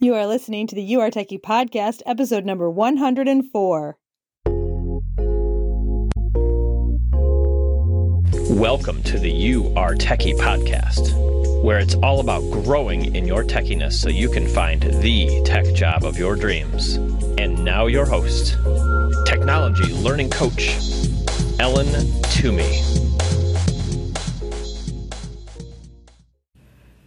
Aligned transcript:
You 0.00 0.14
are 0.14 0.28
listening 0.28 0.68
to 0.68 0.76
the 0.76 0.82
You 0.82 1.00
Are 1.00 1.10
Techy 1.10 1.38
podcast, 1.38 2.02
episode 2.06 2.44
number 2.44 2.70
104. 2.70 3.98
Welcome 8.56 9.02
to 9.02 9.18
the 9.18 9.28
You 9.28 9.74
Are 9.74 9.96
Techy 9.96 10.34
podcast, 10.34 11.64
where 11.64 11.80
it's 11.80 11.96
all 11.96 12.20
about 12.20 12.42
growing 12.62 13.16
in 13.16 13.26
your 13.26 13.42
techiness 13.42 13.94
so 13.94 14.08
you 14.08 14.30
can 14.30 14.46
find 14.46 14.82
the 15.02 15.42
tech 15.44 15.64
job 15.74 16.04
of 16.04 16.16
your 16.16 16.36
dreams. 16.36 16.94
And 17.36 17.64
now, 17.64 17.86
your 17.86 18.06
host, 18.06 18.56
technology 19.26 19.92
learning 19.94 20.30
coach, 20.30 20.78
Ellen 21.58 21.88
Toomey. 22.22 22.82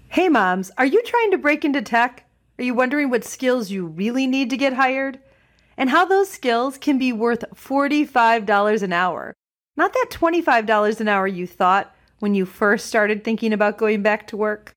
Hey, 0.09 0.27
moms, 0.27 0.71
are 0.77 0.85
you 0.85 1.01
trying 1.03 1.31
to 1.31 1.37
break 1.37 1.63
into 1.63 1.81
tech? 1.81 2.25
Are 2.59 2.63
you 2.63 2.73
wondering 2.73 3.09
what 3.09 3.23
skills 3.23 3.71
you 3.71 3.85
really 3.85 4.27
need 4.27 4.49
to 4.49 4.57
get 4.57 4.73
hired? 4.73 5.19
And 5.77 5.89
how 5.89 6.05
those 6.05 6.29
skills 6.29 6.77
can 6.77 6.97
be 6.97 7.11
worth 7.11 7.43
$45 7.55 8.83
an 8.83 8.93
hour? 8.93 9.33
Not 9.75 9.93
that 9.93 10.09
$25 10.11 10.99
an 10.99 11.07
hour 11.07 11.27
you 11.27 11.47
thought 11.47 11.95
when 12.19 12.35
you 12.35 12.45
first 12.45 12.85
started 12.85 13.23
thinking 13.23 13.53
about 13.53 13.77
going 13.77 14.01
back 14.03 14.27
to 14.27 14.37
work. 14.37 14.73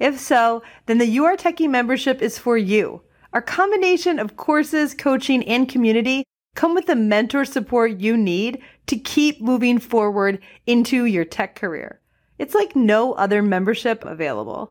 If 0.00 0.18
so, 0.18 0.62
then 0.86 0.98
the 0.98 1.06
You 1.06 1.24
Are 1.24 1.36
Techy 1.36 1.68
membership 1.68 2.20
is 2.20 2.38
for 2.38 2.58
you. 2.58 3.02
Our 3.32 3.42
combination 3.42 4.18
of 4.18 4.36
courses, 4.36 4.94
coaching, 4.94 5.44
and 5.44 5.68
community 5.68 6.24
come 6.54 6.74
with 6.74 6.86
the 6.86 6.96
mentor 6.96 7.44
support 7.44 8.00
you 8.00 8.16
need 8.16 8.60
to 8.86 8.96
keep 8.96 9.40
moving 9.40 9.78
forward 9.78 10.40
into 10.66 11.04
your 11.04 11.24
tech 11.24 11.54
career. 11.54 12.00
It's 12.38 12.54
like 12.54 12.74
no 12.74 13.12
other 13.12 13.42
membership 13.42 14.04
available. 14.04 14.68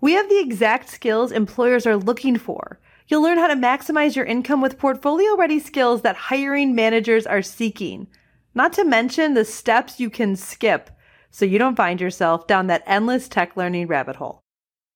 We 0.00 0.12
have 0.12 0.28
the 0.28 0.38
exact 0.38 0.88
skills 0.88 1.32
employers 1.32 1.86
are 1.86 1.96
looking 1.96 2.38
for. 2.38 2.78
You'll 3.08 3.22
learn 3.22 3.38
how 3.38 3.48
to 3.48 3.54
maximize 3.54 4.14
your 4.14 4.26
income 4.26 4.60
with 4.60 4.78
portfolio 4.78 5.36
ready 5.36 5.58
skills 5.58 6.02
that 6.02 6.16
hiring 6.16 6.74
managers 6.74 7.26
are 7.26 7.42
seeking. 7.42 8.06
Not 8.54 8.72
to 8.74 8.84
mention 8.84 9.34
the 9.34 9.44
steps 9.44 9.98
you 9.98 10.10
can 10.10 10.36
skip 10.36 10.90
so 11.30 11.44
you 11.44 11.58
don't 11.58 11.76
find 11.76 12.00
yourself 12.00 12.46
down 12.46 12.66
that 12.68 12.82
endless 12.86 13.28
tech 13.28 13.56
learning 13.56 13.86
rabbit 13.86 14.16
hole. 14.16 14.42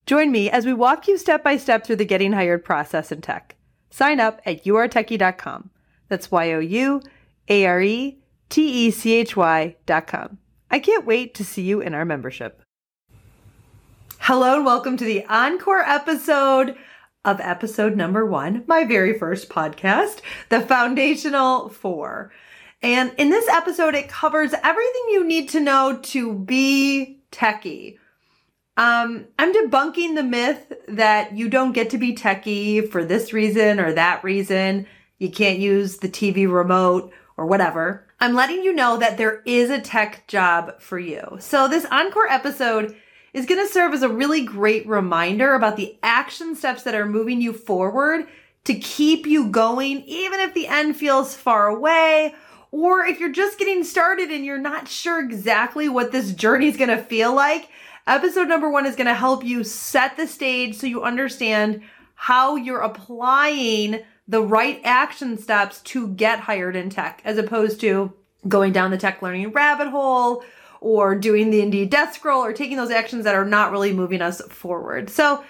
Join 0.07 0.31
me 0.31 0.51
as 0.51 0.67
we 0.67 0.73
walk 0.73 1.09
you 1.09 1.17
step 1.17 1.43
by 1.45 1.57
step 1.57 1.85
through 1.85 1.97
the 1.97 2.05
getting 2.05 2.33
hired 2.33 2.65
process 2.65 3.13
in 3.13 3.21
tech. 3.21 3.57
Sign 3.91 4.21
up 4.21 4.41
at 4.47 4.65
youaretechy.com. 4.65 5.71
That's 6.09 6.31
Y 6.31 6.53
O 6.53 6.59
U 6.59 7.03
A 7.49 7.67
R 7.67 7.81
E 7.81 8.19
T 8.49 8.87
E 8.87 8.91
C 8.91 9.15
H 9.15 9.37
Y.com. 9.37 10.39
I 10.71 10.79
can't 10.79 11.07
wait 11.07 11.35
to 11.35 11.45
see 11.45 11.63
you 11.63 11.81
in 11.81 11.95
our 11.95 12.05
membership. 12.05 12.62
Hello 14.27 14.55
and 14.55 14.65
welcome 14.65 14.97
to 14.97 15.05
the 15.05 15.27
encore 15.27 15.81
episode 15.81 16.77
of 17.25 17.41
episode 17.41 17.97
number 17.97 18.25
one, 18.25 18.63
my 18.69 18.85
very 18.85 19.19
first 19.19 19.49
podcast, 19.49 20.21
The 20.49 20.61
Foundational 20.61 21.71
Four. 21.71 22.31
And 22.83 23.13
in 23.19 23.31
this 23.31 23.49
episode, 23.49 23.97
it 23.97 24.09
covers 24.09 24.55
everything 24.63 25.03
you 25.09 25.25
need 25.27 25.49
to 25.49 25.61
know 25.61 25.99
to 26.01 26.35
be 26.35 27.19
techie. 27.33 27.99
Um, 28.77 29.27
I'm 29.41 29.53
debunking 29.53 30.15
the 30.15 30.23
myth 30.23 30.73
that 30.87 31.37
you 31.37 31.49
don't 31.49 31.73
get 31.73 31.91
to 31.91 31.99
be 31.99 32.15
techie 32.15 32.89
for 32.89 33.05
this 33.05 33.33
reason 33.33 33.81
or 33.81 33.93
that 33.93 34.23
reason. 34.23 34.87
You 35.19 35.33
can't 35.33 35.59
use 35.59 35.97
the 35.97 36.09
TV 36.09 36.49
remote 36.49 37.13
or 37.37 37.47
whatever. 37.47 38.07
I'm 38.21 38.35
letting 38.35 38.63
you 38.63 38.73
know 38.73 38.99
that 38.99 39.17
there 39.17 39.43
is 39.47 39.69
a 39.69 39.81
tech 39.81 40.29
job 40.29 40.81
for 40.81 41.01
you. 41.01 41.39
So 41.41 41.67
this 41.67 41.87
encore 41.87 42.29
episode 42.29 42.95
is 43.33 43.47
going 43.47 43.65
to 43.65 43.73
serve 43.73 43.95
as 43.95 44.03
a 44.03 44.09
really 44.09 44.45
great 44.45 44.87
reminder 44.87 45.55
about 45.55 45.77
the 45.77 45.97
action 46.03 46.55
steps 46.55 46.83
that 46.83 46.95
are 46.95 47.07
moving 47.07 47.41
you 47.41 47.53
forward 47.53 48.27
to 48.65 48.75
keep 48.75 49.27
you 49.27 49.49
going, 49.49 50.03
even 50.03 50.41
if 50.41 50.55
the 50.55 50.69
end 50.69 50.97
feels 50.97 51.35
far 51.35 51.69
away, 51.69 52.35
or 52.71 53.05
if 53.05 53.19
you're 53.19 53.33
just 53.33 53.59
getting 53.59 53.85
started 53.85 54.31
and 54.31 54.45
you're 54.45 54.59
not 54.59 54.89
sure 54.89 55.21
exactly 55.21 55.89
what 55.89 56.13
this 56.13 56.33
journey 56.33 56.69
is 56.69 56.77
going 56.77 56.91
to 56.91 57.03
feel 57.03 57.35
like. 57.35 57.69
Episode 58.07 58.49
number 58.49 58.69
one 58.69 58.87
is 58.87 58.97
going 58.97 59.07
to 59.07 59.15
help 59.15 59.45
you 59.45 59.65
set 59.65 60.17
the 60.17 60.27
stage 60.27 60.75
so 60.75 60.87
you 60.87 61.03
understand 61.03 61.83
how 62.15 62.57
you're 62.57 62.81
applying 62.81 64.01
the 64.29 64.43
right 64.43 64.81
action 64.85 65.37
steps 65.37 65.81
to 65.83 66.09
get 66.09 66.41
hired 66.41 66.77
in 66.77 66.89
tech 66.89 67.21
as 67.25 67.39
opposed 67.39 67.81
to 67.81 68.13
going 68.49 68.73
down 68.73 68.91
the 68.91 68.99
tech 68.99 69.23
learning 69.23 69.51
rabbit 69.53 69.89
hole 69.89 70.45
or 70.83 71.15
doing 71.15 71.51
the 71.51 71.63
Indeed 71.63 71.91
death 71.91 72.15
scroll 72.15 72.45
or 72.45 72.53
taking 72.53 72.77
those 72.77 72.91
actions 72.91 73.25
that 73.25 73.35
are 73.35 73.45
not 73.45 73.71
really 73.71 73.93
moving 73.93 74.21
us 74.21 74.43
forward. 74.43 75.09
So 75.09 75.45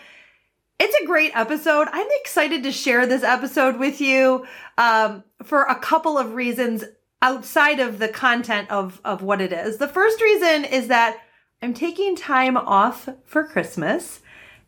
it's 0.78 0.94
a 1.02 1.06
great 1.06 1.34
episode. 1.34 1.88
I'm 1.90 2.08
excited 2.20 2.62
to 2.64 2.72
share 2.72 3.06
this 3.06 3.22
episode 3.22 3.78
with 3.78 4.00
you 4.00 4.46
um, 4.78 5.24
for 5.42 5.62
a 5.62 5.78
couple 5.78 6.18
of 6.18 6.34
reasons 6.34 6.84
outside 7.22 7.80
of 7.80 7.98
the 7.98 8.08
content 8.08 8.70
of, 8.70 9.00
of 9.04 9.22
what 9.22 9.40
it 9.40 9.52
is. 9.52 9.78
The 9.78 9.88
first 9.88 10.20
reason 10.20 10.64
is 10.64 10.88
that 10.88 11.20
I'm 11.62 11.72
taking 11.72 12.16
time 12.16 12.56
off 12.56 13.08
for 13.24 13.44
Christmas, 13.44 14.20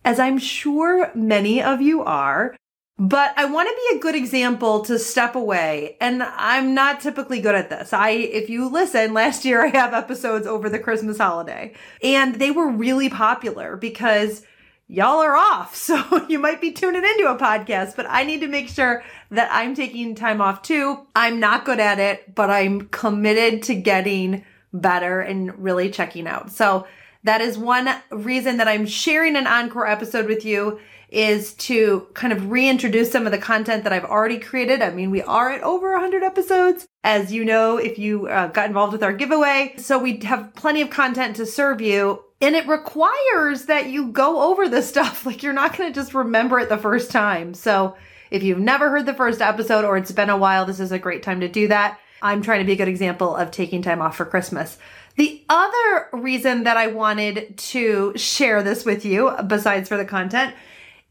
as 0.05 0.21
I'm 0.21 0.39
sure 0.39 1.11
many 1.15 1.61
of 1.61 1.83
you 1.83 2.03
are. 2.03 2.55
But 2.97 3.34
I 3.37 3.47
want 3.47 3.69
to 3.69 3.75
be 3.75 3.99
a 3.99 4.00
good 4.00 4.15
example 4.15 4.84
to 4.84 5.00
step 5.00 5.34
away. 5.34 5.97
And 6.00 6.22
I'm 6.22 6.75
not 6.75 7.00
typically 7.00 7.41
good 7.41 7.56
at 7.56 7.69
this. 7.69 7.93
I, 7.93 8.10
if 8.10 8.49
you 8.49 8.69
listen, 8.69 9.12
last 9.12 9.44
year 9.44 9.65
I 9.65 9.69
have 9.69 9.93
episodes 9.93 10.47
over 10.47 10.69
the 10.69 10.78
Christmas 10.78 11.19
holiday 11.19 11.75
and 12.03 12.37
they 12.37 12.53
were 12.53 12.71
really 12.71 13.09
popular 13.09 13.77
because 13.77 14.44
y'all 14.87 15.19
are 15.19 15.37
off. 15.37 15.75
So 15.84 16.27
you 16.28 16.38
might 16.38 16.60
be 16.60 16.71
tuning 16.71 17.03
into 17.03 17.31
a 17.31 17.37
podcast, 17.37 17.97
but 17.97 18.06
I 18.09 18.22
need 18.22 18.41
to 18.41 18.49
make 18.49 18.69
sure 18.69 19.03
that 19.31 19.49
I'm 19.50 19.75
taking 19.75 20.15
time 20.15 20.41
off 20.41 20.62
too. 20.62 21.04
I'm 21.16 21.41
not 21.41 21.65
good 21.65 21.81
at 21.81 21.99
it, 21.99 22.34
but 22.34 22.49
I'm 22.49 22.88
committed 22.88 23.65
to 23.65 23.75
getting 23.75 24.44
better 24.72 25.21
and 25.21 25.56
really 25.59 25.91
checking 25.91 26.28
out. 26.28 26.53
So 26.53 26.87
that 27.25 27.41
is 27.41 27.59
one 27.59 27.88
reason 28.10 28.59
that 28.59 28.69
I'm 28.69 28.87
sharing 28.87 29.34
an 29.34 29.47
encore 29.47 29.87
episode 29.87 30.27
with 30.27 30.44
you 30.44 30.78
is 31.15 31.55
to 31.55 32.09
kind 32.15 32.33
of 32.33 32.51
reintroduce 32.51 33.13
some 33.13 33.25
of 33.25 33.33
the 33.33 33.39
content 33.39 33.85
that 33.85 33.93
I've 33.93 34.05
already 34.05 34.39
created. 34.39 34.83
I 34.83 34.91
mean, 34.91 35.11
we 35.13 35.23
are 35.23 35.51
at 35.51 35.63
over 35.63 35.93
100 35.93 36.25
episodes, 36.25 36.87
as 37.05 37.33
you 37.33 37.45
know, 37.45 37.77
if 37.77 37.99
you 37.99 38.27
uh, 38.27 38.49
got 38.49 38.67
involved 38.67 38.93
with 38.93 39.03
our 39.05 39.13
giveaway. 39.13 39.75
So 39.79 39.99
we 39.99 40.19
have 40.25 40.55
plenty 40.55 40.81
of 40.81 40.91
content 40.91 41.37
to 41.37 41.47
serve 41.47 41.81
you. 41.81 42.25
And 42.41 42.57
it 42.57 42.67
requires 42.67 43.67
that 43.67 43.87
you 43.87 44.09
go 44.09 44.51
over 44.51 44.69
this 44.69 44.89
stuff. 44.91 45.25
Like 45.25 45.43
you're 45.43 45.53
not 45.53 45.77
going 45.79 45.91
to 45.91 45.95
just 45.95 46.15
remember 46.15 46.59
it 46.59 46.69
the 46.69 46.77
first 46.77 47.13
time. 47.13 47.55
So 47.55 47.97
if 48.31 48.43
you've 48.43 48.59
never 48.59 48.91
heard 48.91 49.07
the 49.07 49.15
first 49.15 49.41
episode 49.41 49.85
or 49.85 49.97
it's 49.97 50.11
been 50.11 50.31
a 50.31 50.37
while, 50.37 50.67
this 50.67 50.81
is 50.81 50.91
a 50.91 50.99
great 50.99 51.23
time 51.23 51.41
to 51.41 51.49
do 51.49 51.69
that. 51.69 52.01
I'm 52.21 52.43
trying 52.43 52.59
to 52.59 52.67
be 52.67 52.73
a 52.73 52.77
good 52.77 52.89
example 52.89 53.37
of 53.37 53.53
taking 53.53 53.83
time 53.83 54.03
off 54.03 54.17
for 54.17 54.25
Christmas. 54.25 54.79
The 55.17 55.45
other 55.49 56.09
reason 56.13 56.65
that 56.65 56.77
I 56.77 56.89
wanted 56.89 57.57
to 57.57 58.17
share 58.17 58.65
this 58.65 58.85
with 58.85 59.05
you, 59.05 59.31
besides 59.47 59.89
for 59.89 59.97
the 59.97 60.05
content, 60.05 60.55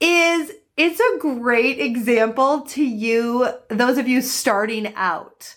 is 0.03 0.51
it's 0.75 0.99
a 0.99 1.19
great 1.19 1.79
example 1.79 2.61
to 2.61 2.83
you, 2.83 3.47
those 3.69 3.97
of 3.97 4.07
you 4.07 4.21
starting 4.21 4.93
out. 4.95 5.55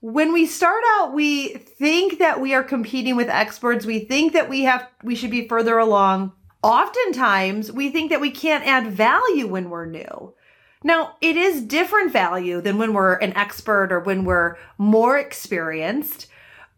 When 0.00 0.32
we 0.32 0.44
start 0.46 0.82
out, 0.96 1.14
we 1.14 1.48
think 1.48 2.18
that 2.18 2.40
we 2.40 2.52
are 2.52 2.62
competing 2.62 3.16
with 3.16 3.28
experts. 3.28 3.86
We 3.86 4.00
think 4.00 4.34
that 4.34 4.48
we 4.48 4.62
have, 4.62 4.86
we 5.02 5.14
should 5.14 5.30
be 5.30 5.48
further 5.48 5.78
along. 5.78 6.32
Oftentimes, 6.62 7.72
we 7.72 7.90
think 7.90 8.10
that 8.10 8.20
we 8.20 8.30
can't 8.30 8.66
add 8.66 8.88
value 8.88 9.46
when 9.46 9.70
we're 9.70 9.86
new. 9.86 10.34
Now, 10.84 11.16
it 11.20 11.36
is 11.36 11.62
different 11.62 12.12
value 12.12 12.60
than 12.60 12.76
when 12.76 12.92
we're 12.92 13.14
an 13.14 13.32
expert 13.32 13.90
or 13.92 14.00
when 14.00 14.24
we're 14.24 14.56
more 14.76 15.16
experienced. 15.16 16.26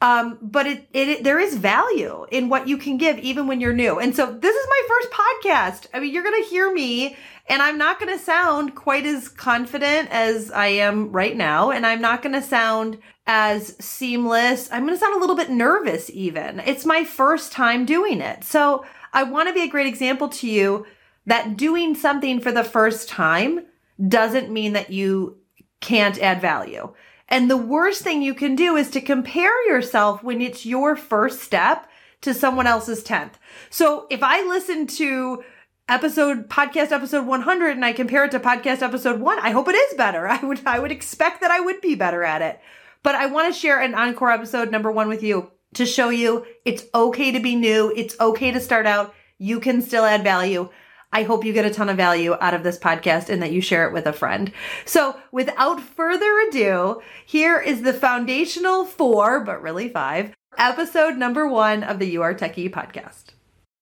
Um, 0.01 0.39
but 0.41 0.67
it, 0.67 0.89
it, 0.93 1.25
there 1.25 1.41
is 1.41 1.57
value 1.57 2.25
in 2.31 2.49
what 2.49 2.69
you 2.69 2.79
can 2.79 2.99
give 2.99 3.19
even 3.19 3.49
when 3.49 3.61
you're 3.61 3.73
new. 3.73 3.99
And 3.99 4.15
so 4.15 4.33
this 4.33 4.55
is 4.55 4.67
my 4.69 4.83
first 4.89 5.11
podcast. 5.11 5.87
I 5.93 5.99
mean, 5.99 6.15
you're 6.15 6.23
going 6.23 6.41
to 6.41 6.49
hear 6.49 6.73
me 6.73 7.17
and 7.49 7.63
I'm 7.63 7.79
not 7.79 7.99
going 7.99 8.17
to 8.17 8.23
sound 8.23 8.77
quite 8.77 9.07
as 9.07 9.29
confident 9.29 10.11
as 10.11 10.53
I 10.53 10.67
am 10.67 11.11
right 11.11 11.37
now. 11.37 11.71
And 11.71 11.85
I'm 11.85 12.01
not 12.01 12.23
going 12.23 12.35
to 12.35 12.43
sound 12.43 12.99
as 13.27 13.75
seamless. 13.85 14.71
I'm 14.71 14.83
going 14.83 14.95
to 14.95 15.01
sound 15.01 15.17
a 15.17 15.21
little 15.21 15.37
bit 15.37 15.51
nervous 15.51 16.11
even. 16.11 16.61
It's 16.61 16.87
my 16.87 17.05
first 17.05 17.51
time 17.51 17.85
doing 17.85 18.21
it. 18.21 18.45
So 18.45 18.85
I 19.13 19.25
want 19.25 19.49
to 19.49 19.55
be 19.55 19.63
a 19.63 19.69
great 19.69 19.87
example 19.87 20.29
to 20.29 20.49
you 20.49 20.87
that 21.27 21.57
doing 21.57 21.95
something 21.95 22.41
for 22.41 22.53
the 22.53 22.65
first 22.65 23.09
time 23.09 23.67
doesn't 24.07 24.51
mean 24.51 24.75
that 24.75 24.91
you 24.91 25.39
can't 25.81 26.19
add 26.21 26.41
value. 26.41 26.93
And 27.29 27.51
the 27.51 27.57
worst 27.57 28.03
thing 28.03 28.23
you 28.23 28.35
can 28.35 28.55
do 28.55 28.77
is 28.77 28.91
to 28.91 29.01
compare 29.01 29.69
yourself 29.69 30.23
when 30.23 30.41
it's 30.41 30.65
your 30.65 30.97
first 30.97 31.41
step 31.41 31.89
to 32.23 32.35
someone 32.35 32.67
else's 32.67 33.05
10th. 33.05 33.33
So 33.71 34.07
if 34.11 34.23
I 34.23 34.43
listen 34.43 34.87
to 34.87 35.45
episode 35.89 36.49
podcast 36.49 36.93
episode 36.93 37.27
100 37.27 37.71
and 37.71 37.85
I 37.85 37.93
compare 37.93 38.25
it 38.25 38.31
to 38.33 38.41
podcast 38.41 38.83
episode 38.83 39.21
1, 39.21 39.39
I 39.39 39.51
hope 39.51 39.69
it 39.69 39.75
is 39.75 39.95
better. 39.95 40.27
I 40.29 40.39
would 40.45 40.67
I 40.67 40.79
would 40.79 40.93
expect 40.93 41.41
that 41.41 41.51
I 41.51 41.61
would 41.61 41.81
be 41.81 41.95
better 41.95 42.23
at 42.25 42.43
it. 42.43 42.61
But 43.03 43.15
I 43.15 43.27
want 43.27 43.53
to 43.53 43.59
share 43.59 43.81
an 43.81 43.95
encore 43.95 44.31
episode 44.31 44.71
number 44.71 44.91
1 44.91 45.09
with 45.09 45.23
you 45.23 45.51
to 45.75 45.87
show 45.87 46.09
you 46.09 46.47
it's 46.65 46.85
okay 46.95 47.31
to 47.33 47.41
be 47.41 47.55
new, 47.55 47.93
it's 47.95 48.19
okay 48.19 48.51
to 48.51 48.61
start 48.61 48.87
out, 48.87 49.15
you 49.39 49.61
can 49.61 49.83
still 49.83 50.05
add 50.05 50.25
value. 50.25 50.69
I 51.13 51.23
hope 51.23 51.45
you 51.45 51.53
get 51.53 51.65
a 51.65 51.71
ton 51.71 51.89
of 51.89 51.97
value 51.97 52.37
out 52.39 52.53
of 52.53 52.63
this 52.63 52.79
podcast 52.79 53.31
and 53.31 53.43
that 53.43 53.53
you 53.53 53.61
share 53.61 53.87
it 53.87 53.95
with 53.95 54.07
a 54.07 54.13
friend. 54.13 54.53
So, 54.85 55.17
without 55.33 55.81
further 55.81 56.39
ado, 56.49 57.01
here 57.25 57.59
is 57.59 57.83
the 57.83 57.95
foundational 57.95 58.85
four, 58.85 59.43
but 59.45 59.63
really 59.63 59.89
five, 59.89 60.35
episode 60.59 61.17
number 61.17 61.49
one 61.49 61.83
of 61.83 61.99
the 61.99 62.07
You 62.07 62.23
Are 62.23 62.35
Techy 62.35 62.69
podcast. 62.69 63.31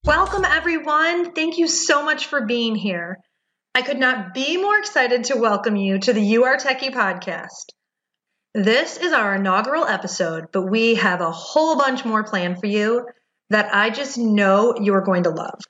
Welcome, 0.04 0.44
everyone. 0.44 1.32
Thank 1.32 1.58
you 1.58 1.66
so 1.66 2.04
much 2.04 2.26
for 2.26 2.46
being 2.46 2.76
here. 2.76 3.18
I 3.74 3.82
could 3.82 3.98
not 3.98 4.32
be 4.32 4.56
more 4.56 4.78
excited 4.78 5.24
to 5.24 5.36
welcome 5.36 5.74
you 5.74 5.98
to 5.98 6.12
the 6.12 6.22
You 6.22 6.44
Are 6.44 6.56
Techy 6.56 6.90
podcast. 6.90 7.72
This 8.54 8.96
is 8.96 9.12
our 9.12 9.34
inaugural 9.34 9.84
episode, 9.84 10.46
but 10.52 10.62
we 10.62 10.94
have 10.94 11.20
a 11.20 11.32
whole 11.32 11.76
bunch 11.76 12.04
more 12.04 12.22
planned 12.22 12.60
for 12.60 12.66
you 12.66 13.06
that 13.50 13.74
I 13.74 13.90
just 13.90 14.16
know 14.16 14.76
you 14.80 14.94
are 14.94 15.02
going 15.02 15.24
to 15.24 15.30
love. 15.30 15.60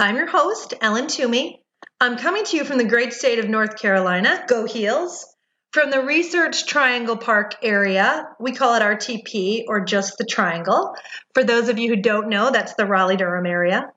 I'm 0.00 0.16
your 0.16 0.26
host, 0.26 0.72
Ellen 0.80 1.08
Toomey. 1.08 1.62
I'm 2.00 2.16
coming 2.16 2.44
to 2.44 2.56
you 2.56 2.64
from 2.64 2.78
the 2.78 2.86
great 2.86 3.12
state 3.12 3.38
of 3.38 3.50
North 3.50 3.76
Carolina. 3.76 4.46
Go 4.48 4.64
Heels. 4.64 5.26
From 5.72 5.90
the 5.90 6.00
Research 6.02 6.64
Triangle 6.64 7.18
Park 7.18 7.56
area, 7.62 8.26
we 8.40 8.52
call 8.52 8.74
it 8.76 8.80
RTP 8.80 9.64
or 9.68 9.84
just 9.84 10.16
the 10.16 10.24
Triangle. 10.24 10.94
For 11.34 11.44
those 11.44 11.68
of 11.68 11.78
you 11.78 11.90
who 11.90 12.00
don't 12.00 12.30
know, 12.30 12.50
that's 12.50 12.72
the 12.76 12.86
Raleigh 12.86 13.18
Durham 13.18 13.44
area. 13.44 13.92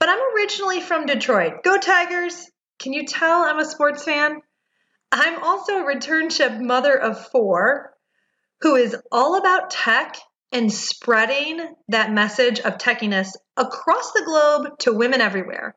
But 0.00 0.08
I'm 0.08 0.34
originally 0.34 0.80
from 0.80 1.04
Detroit. 1.04 1.62
Go 1.64 1.76
Tigers! 1.76 2.50
Can 2.78 2.94
you 2.94 3.04
tell 3.04 3.42
I'm 3.42 3.58
a 3.58 3.66
sports 3.66 4.04
fan? 4.04 4.40
I'm 5.12 5.44
also 5.44 5.80
a 5.80 5.84
returnship 5.84 6.58
mother 6.62 6.98
of 6.98 7.28
four 7.28 7.92
who 8.62 8.76
is 8.76 8.96
all 9.12 9.36
about 9.36 9.68
tech 9.68 10.16
and 10.50 10.72
spreading 10.72 11.74
that 11.88 12.10
message 12.10 12.60
of 12.60 12.78
techiness 12.78 13.36
across 13.58 14.12
the 14.12 14.22
globe 14.24 14.78
to 14.80 14.92
women 14.92 15.20
everywhere. 15.20 15.74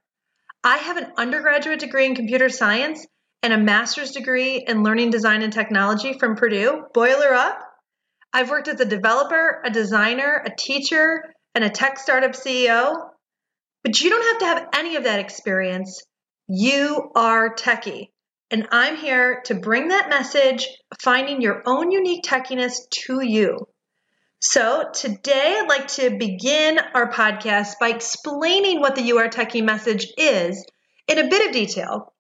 I 0.64 0.78
have 0.78 0.98
an 0.98 1.12
undergraduate 1.18 1.80
degree 1.80 2.06
in 2.06 2.16
computer 2.16 2.48
science 2.50 3.06
and 3.42 3.52
a 3.52 3.58
master's 3.58 4.12
degree 4.12 4.64
in 4.66 4.84
learning 4.84 5.10
design 5.10 5.42
and 5.42 5.52
technology 5.52 6.18
from 6.20 6.36
Purdue. 6.36 6.84
Boiler 6.94 7.34
up. 7.34 7.60
I've 8.32 8.50
worked 8.50 8.68
as 8.68 8.80
a 8.80 8.86
developer, 8.86 9.62
a 9.66 9.72
designer, 9.72 10.42
a 10.46 10.56
teacher, 10.56 11.24
and 11.56 11.64
a 11.64 11.70
tech 11.70 11.98
startup 11.98 12.32
CEO. 12.32 12.96
But 13.84 14.00
you 14.00 14.12
don't 14.12 14.24
have 14.24 14.40
to 14.40 14.46
have 14.46 14.70
any 14.76 14.96
of 14.96 15.06
that 15.06 15.20
experience. 15.20 16.04
You 16.48 17.12
are 17.16 17.56
techie. 17.56 18.10
And 18.52 18.68
I'm 18.72 18.98
here 18.98 19.42
to 19.46 19.56
bring 19.56 19.88
that 19.88 20.10
message, 20.10 20.68
finding 21.02 21.42
your 21.42 21.64
own 21.66 21.90
unique 21.90 22.24
techiness 22.24 22.74
to 23.06 23.26
you. 23.26 23.66
So, 24.44 24.90
today 24.92 25.60
I'd 25.60 25.70
like 25.70 25.88
to 25.90 26.18
begin 26.18 26.80
our 26.96 27.12
podcast 27.12 27.74
by 27.80 27.90
explaining 27.90 28.80
what 28.80 28.96
the 28.96 29.04
You 29.04 29.20
Are 29.20 29.30
Techy 29.30 29.62
message 29.62 30.08
is 30.18 30.66
in 31.08 31.20
a 31.20 31.30
bit 31.30 31.48
of 31.48 31.54
detail 31.54 32.12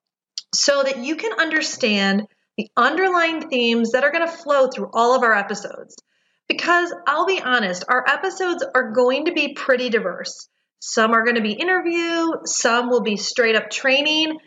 so 0.53 0.83
that 0.83 0.99
you 0.99 1.15
can 1.15 1.39
understand 1.39 2.27
the 2.57 2.69
underlying 2.77 3.49
themes 3.49 3.93
that 3.93 4.03
are 4.03 4.11
going 4.11 4.27
to 4.27 4.31
flow 4.31 4.67
through 4.67 4.91
all 4.93 5.15
of 5.15 5.23
our 5.23 5.33
episodes. 5.33 5.95
Because 6.47 6.93
I'll 7.07 7.25
be 7.25 7.41
honest, 7.41 7.85
our 7.89 8.05
episodes 8.07 8.63
are 8.75 8.91
going 8.91 9.25
to 9.25 9.31
be 9.31 9.55
pretty 9.55 9.89
diverse. 9.89 10.47
Some 10.77 11.13
are 11.13 11.23
going 11.23 11.37
to 11.37 11.41
be 11.41 11.53
interview, 11.53 12.33
some 12.45 12.91
will 12.91 13.01
be 13.01 13.17
straight 13.17 13.55
up 13.55 13.71
training, 13.71 14.37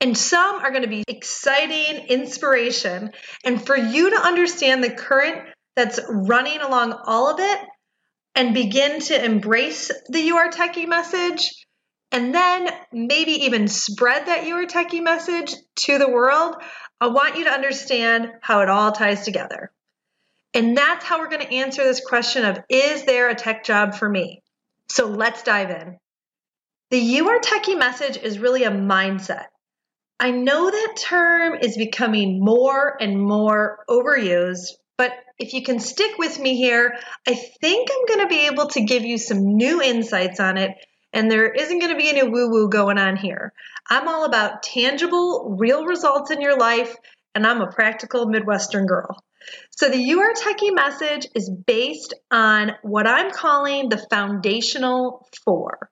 and 0.00 0.16
some 0.16 0.60
are 0.64 0.70
going 0.70 0.82
to 0.82 0.88
be 0.88 1.02
exciting 1.08 2.06
inspiration. 2.06 3.10
And 3.44 3.66
for 3.66 3.76
you 3.76 4.10
to 4.10 4.16
understand 4.16 4.84
the 4.84 4.90
current 4.90 5.42
that's 5.76 6.00
running 6.08 6.60
along 6.60 6.98
all 7.04 7.30
of 7.30 7.38
it 7.38 7.60
and 8.34 8.54
begin 8.54 9.00
to 9.00 9.24
embrace 9.24 9.92
the 10.08 10.20
You 10.20 10.38
Are 10.38 10.50
Techy 10.50 10.86
message 10.86 11.52
and 12.12 12.34
then 12.34 12.68
maybe 12.92 13.32
even 13.44 13.68
spread 13.68 14.26
that 14.26 14.46
You 14.46 14.54
Are 14.56 14.66
Techy 14.66 15.00
message 15.00 15.54
to 15.76 15.98
the 15.98 16.08
world, 16.08 16.56
I 17.00 17.08
want 17.08 17.36
you 17.36 17.44
to 17.44 17.50
understand 17.50 18.32
how 18.40 18.60
it 18.62 18.68
all 18.68 18.92
ties 18.92 19.24
together. 19.24 19.70
And 20.54 20.76
that's 20.76 21.04
how 21.04 21.18
we're 21.18 21.28
going 21.28 21.46
to 21.46 21.54
answer 21.54 21.84
this 21.84 22.00
question 22.00 22.44
of 22.44 22.58
is 22.70 23.04
there 23.04 23.28
a 23.28 23.34
tech 23.34 23.64
job 23.64 23.94
for 23.94 24.08
me? 24.08 24.42
So 24.88 25.06
let's 25.06 25.42
dive 25.42 25.70
in. 25.70 25.98
The 26.90 26.98
You 26.98 27.28
Are 27.28 27.40
Techy 27.40 27.74
message 27.74 28.16
is 28.16 28.38
really 28.38 28.64
a 28.64 28.70
mindset. 28.70 29.46
I 30.18 30.30
know 30.30 30.70
that 30.70 30.96
term 30.96 31.58
is 31.60 31.76
becoming 31.76 32.42
more 32.42 32.96
and 32.98 33.20
more 33.20 33.84
overused, 33.90 34.68
but 34.96 35.12
if 35.38 35.52
you 35.52 35.62
can 35.62 35.80
stick 35.80 36.18
with 36.18 36.38
me 36.38 36.56
here, 36.56 36.96
I 37.26 37.34
think 37.34 37.88
I'm 37.90 38.06
going 38.06 38.28
to 38.28 38.34
be 38.34 38.46
able 38.46 38.68
to 38.68 38.80
give 38.80 39.04
you 39.04 39.18
some 39.18 39.56
new 39.56 39.82
insights 39.82 40.40
on 40.40 40.56
it, 40.56 40.72
and 41.12 41.30
there 41.30 41.50
isn't 41.50 41.78
going 41.78 41.90
to 41.90 41.98
be 41.98 42.08
any 42.08 42.22
woo 42.22 42.50
woo 42.50 42.68
going 42.68 42.98
on 42.98 43.16
here. 43.16 43.52
I'm 43.88 44.08
all 44.08 44.24
about 44.24 44.62
tangible, 44.62 45.56
real 45.58 45.84
results 45.84 46.30
in 46.30 46.40
your 46.40 46.58
life, 46.58 46.94
and 47.34 47.46
I'm 47.46 47.60
a 47.60 47.70
practical 47.70 48.26
Midwestern 48.26 48.86
girl. 48.86 49.16
So, 49.70 49.88
the 49.88 49.98
You 49.98 50.20
Are 50.20 50.32
Techy 50.32 50.70
message 50.70 51.28
is 51.34 51.48
based 51.48 52.14
on 52.30 52.72
what 52.82 53.06
I'm 53.06 53.30
calling 53.30 53.88
the 53.88 54.04
foundational 54.10 55.28
four. 55.44 55.90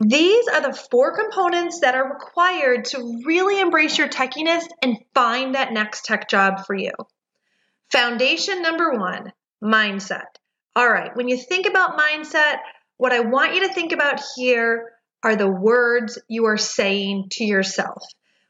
These 0.00 0.48
are 0.48 0.62
the 0.62 0.72
four 0.72 1.14
components 1.16 1.80
that 1.80 1.94
are 1.94 2.14
required 2.14 2.86
to 2.86 3.20
really 3.26 3.60
embrace 3.60 3.98
your 3.98 4.08
techiness 4.08 4.64
and 4.82 4.96
find 5.14 5.54
that 5.54 5.72
next 5.72 6.06
tech 6.06 6.28
job 6.28 6.64
for 6.66 6.74
you. 6.74 6.92
Foundation 7.92 8.62
number 8.62 8.92
one 8.92 9.32
mindset. 9.62 10.26
All 10.76 10.88
right, 10.88 11.14
when 11.16 11.28
you 11.28 11.36
think 11.36 11.66
about 11.66 11.98
mindset, 11.98 12.58
what 12.96 13.12
I 13.12 13.20
want 13.20 13.54
you 13.54 13.66
to 13.66 13.74
think 13.74 13.92
about 13.92 14.20
here 14.36 14.92
are 15.22 15.36
the 15.36 15.50
words 15.50 16.18
you 16.28 16.46
are 16.46 16.56
saying 16.56 17.28
to 17.32 17.44
yourself. 17.44 18.02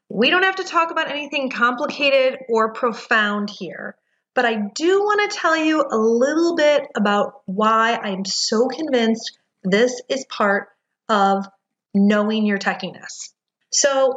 We 0.09 0.31
don't 0.31 0.43
have 0.43 0.57
to 0.57 0.65
talk 0.65 0.91
about 0.91 1.11
anything 1.11 1.51
complicated 1.51 2.41
or 2.49 2.73
profound 2.73 3.49
here, 3.49 3.97
but 4.35 4.45
I 4.45 4.57
do 4.75 5.01
want 5.01 5.31
to 5.31 5.37
tell 5.37 5.57
you 5.57 5.85
a 5.91 5.97
little 5.97 6.57
bit 6.57 6.87
about 6.95 7.43
why 7.47 7.97
I'm 7.97 8.25
so 8.25 8.69
convinced 8.69 9.39
this 9.63 10.01
is 10.09 10.25
part 10.27 10.69
of 11.09 11.47
knowing 11.95 12.45
your 12.45 12.59
techiness. 12.59 13.33
So, 13.73 14.17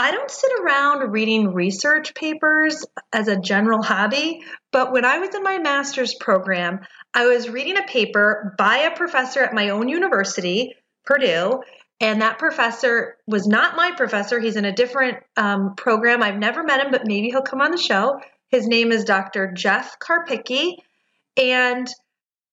I 0.00 0.12
don't 0.12 0.30
sit 0.30 0.52
around 0.62 1.10
reading 1.10 1.52
research 1.52 2.14
papers 2.14 2.86
as 3.12 3.26
a 3.26 3.40
general 3.40 3.82
hobby, 3.82 4.42
but 4.70 4.92
when 4.92 5.04
I 5.04 5.18
was 5.18 5.34
in 5.34 5.42
my 5.42 5.58
master's 5.58 6.14
program, 6.14 6.80
I 7.12 7.26
was 7.26 7.48
reading 7.48 7.76
a 7.76 7.82
paper 7.82 8.54
by 8.56 8.78
a 8.78 8.96
professor 8.96 9.42
at 9.42 9.52
my 9.52 9.70
own 9.70 9.88
university, 9.88 10.76
Purdue, 11.04 11.62
and 12.00 12.22
that 12.22 12.38
professor 12.38 13.16
was 13.26 13.48
not 13.48 13.74
my 13.74 13.90
professor. 13.96 14.38
He's 14.38 14.54
in 14.54 14.64
a 14.64 14.72
different 14.72 15.18
um, 15.36 15.74
program. 15.74 16.22
I've 16.22 16.38
never 16.38 16.62
met 16.62 16.80
him, 16.80 16.92
but 16.92 17.04
maybe 17.04 17.30
he'll 17.30 17.42
come 17.42 17.60
on 17.60 17.72
the 17.72 17.76
show. 17.76 18.20
His 18.50 18.68
name 18.68 18.92
is 18.92 19.02
Dr. 19.02 19.50
Jeff 19.50 19.98
Karpicke, 19.98 20.76
and 21.36 21.88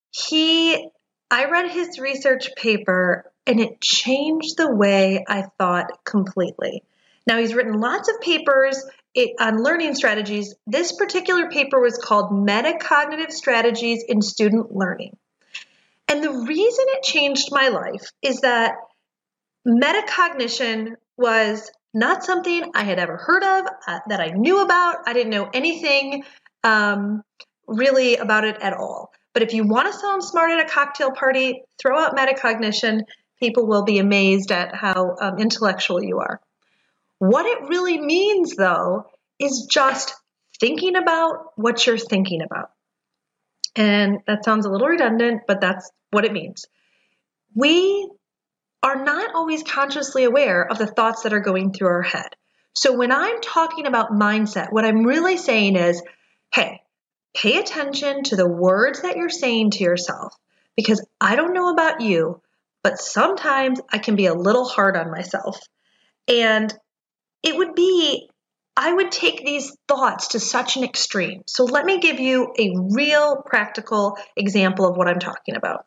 he, 0.10 0.90
I 1.30 1.46
read 1.46 1.70
his 1.70 2.00
research 2.00 2.56
paper, 2.56 3.32
and 3.46 3.60
it 3.60 3.82
changed 3.82 4.58
the 4.58 4.74
way 4.74 5.24
I 5.28 5.44
thought 5.60 6.04
completely. 6.06 6.82
Now, 7.28 7.40
he's 7.40 7.54
written 7.54 7.80
lots 7.80 8.10
of 8.10 8.22
papers 8.22 8.84
on 9.40 9.64
learning 9.64 9.96
strategies. 9.96 10.56
This 10.68 10.92
particular 10.92 11.50
paper 11.50 11.80
was 11.80 11.98
called 11.98 12.32
Metacognitive 12.32 13.32
Strategies 13.32 14.04
in 14.08 14.22
Student 14.22 14.76
Learning. 14.76 15.16
And 16.08 16.24
the 16.24 16.32
reason 16.32 16.86
it 16.90 17.04
changed 17.04 17.50
my 17.52 17.70
life 17.70 18.12
is 18.22 18.42
that 18.42 18.74
metacognition 19.68 20.96
was 21.18 21.72
not 21.94 22.24
something 22.24 22.72
I 22.76 22.84
had 22.84 23.00
ever 23.00 23.18
heard 23.18 23.44
of, 23.44 23.66
uh, 23.88 24.00
that 24.10 24.20
I 24.20 24.28
knew 24.28 24.62
about. 24.62 24.98
I 25.08 25.14
didn't 25.14 25.32
know 25.32 25.50
anything 25.54 26.26
um, 26.64 27.24
really 27.68 28.18
about 28.18 28.44
it 28.44 28.58
at 28.62 28.74
all. 28.74 29.12
But 29.34 29.44
if 29.44 29.54
you 29.54 29.66
want 29.66 29.92
to 29.92 29.98
sound 29.98 30.24
smart 30.24 30.52
at 30.52 30.66
a 30.66 30.70
cocktail 30.70 31.12
party, 31.12 31.64
throw 31.82 31.98
out 31.98 32.16
metacognition. 32.16 33.02
People 33.40 33.66
will 33.66 33.84
be 33.84 34.00
amazed 34.00 34.52
at 34.52 34.76
how 34.76 35.16
um, 35.20 35.40
intellectual 35.40 36.04
you 36.04 36.20
are. 36.20 36.40
What 37.30 37.46
it 37.46 37.70
really 37.70 38.00
means, 38.00 38.56
though, 38.56 39.08
is 39.40 39.68
just 39.72 40.14
thinking 40.60 40.96
about 40.96 41.54
what 41.56 41.86
you're 41.86 41.98
thinking 41.98 42.42
about. 42.42 42.70
And 43.76 44.20
that 44.28 44.46
sounds 44.46 44.66
a 44.66 44.70
little 44.70 44.88
redundant, 44.88 45.42
but 45.48 45.60
that's 45.60 45.92
what 46.12 46.26
it 46.26 46.32
means. 46.32 46.66
We 47.54 48.10
are 48.84 49.04
not 49.04 49.34
always 49.34 49.64
consciously 49.64 50.24
aware 50.24 50.70
of 50.70 50.78
the 50.78 50.88
thoughts 50.88 51.24
that 51.24 51.34
are 51.34 51.40
going 51.40 51.74
through 51.74 51.88
our 51.88 52.02
head. 52.04 52.36
So 52.74 52.96
when 52.96 53.12
I'm 53.12 53.42
talking 53.42 53.88
about 53.88 54.12
mindset, 54.12 54.72
what 54.72 54.86
I'm 54.86 55.04
really 55.04 55.38
saying 55.38 55.76
is 55.76 56.02
hey, 56.54 56.82
pay 57.36 57.58
attention 57.58 58.24
to 58.24 58.36
the 58.36 58.48
words 58.48 59.02
that 59.02 59.18
you're 59.18 59.30
saying 59.30 59.72
to 59.72 59.84
yourself 59.84 60.34
because 60.78 61.06
I 61.20 61.36
don't 61.36 61.54
know 61.54 61.70
about 61.70 62.02
you, 62.02 62.42
but 62.84 63.00
sometimes 63.00 63.82
I 63.92 63.98
can 63.98 64.16
be 64.16 64.28
a 64.28 64.34
little 64.34 64.66
hard 64.66 64.96
on 64.96 65.12
myself. 65.12 65.60
And 66.28 66.74
it 67.46 67.56
would 67.56 67.76
be 67.76 68.30
I 68.76 68.92
would 68.92 69.12
take 69.12 69.46
these 69.46 69.74
thoughts 69.88 70.30
to 70.30 70.40
such 70.40 70.76
an 70.76 70.84
extreme. 70.84 71.44
So 71.48 71.64
let 71.64 71.86
me 71.86 72.00
give 72.00 72.20
you 72.20 72.54
a 72.60 72.74
real 72.76 73.38
practical 73.38 74.18
example 74.36 74.86
of 74.86 74.98
what 74.98 75.08
I'm 75.08 75.20
talking 75.20 75.56
about. 75.56 75.86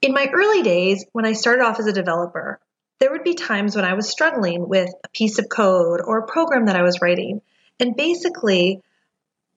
In 0.00 0.14
my 0.14 0.28
early 0.32 0.62
days, 0.62 1.04
when 1.12 1.26
I 1.26 1.34
started 1.34 1.64
off 1.64 1.78
as 1.78 1.86
a 1.86 1.92
developer, 1.92 2.58
there 3.00 3.10
would 3.10 3.22
be 3.22 3.34
times 3.34 3.76
when 3.76 3.84
I 3.84 3.94
was 3.94 4.08
struggling 4.08 4.66
with 4.66 4.88
a 5.04 5.08
piece 5.10 5.38
of 5.38 5.50
code 5.50 6.00
or 6.02 6.18
a 6.18 6.26
program 6.26 6.66
that 6.66 6.76
I 6.76 6.82
was 6.82 7.02
writing. 7.02 7.42
And 7.78 7.94
basically, 7.94 8.80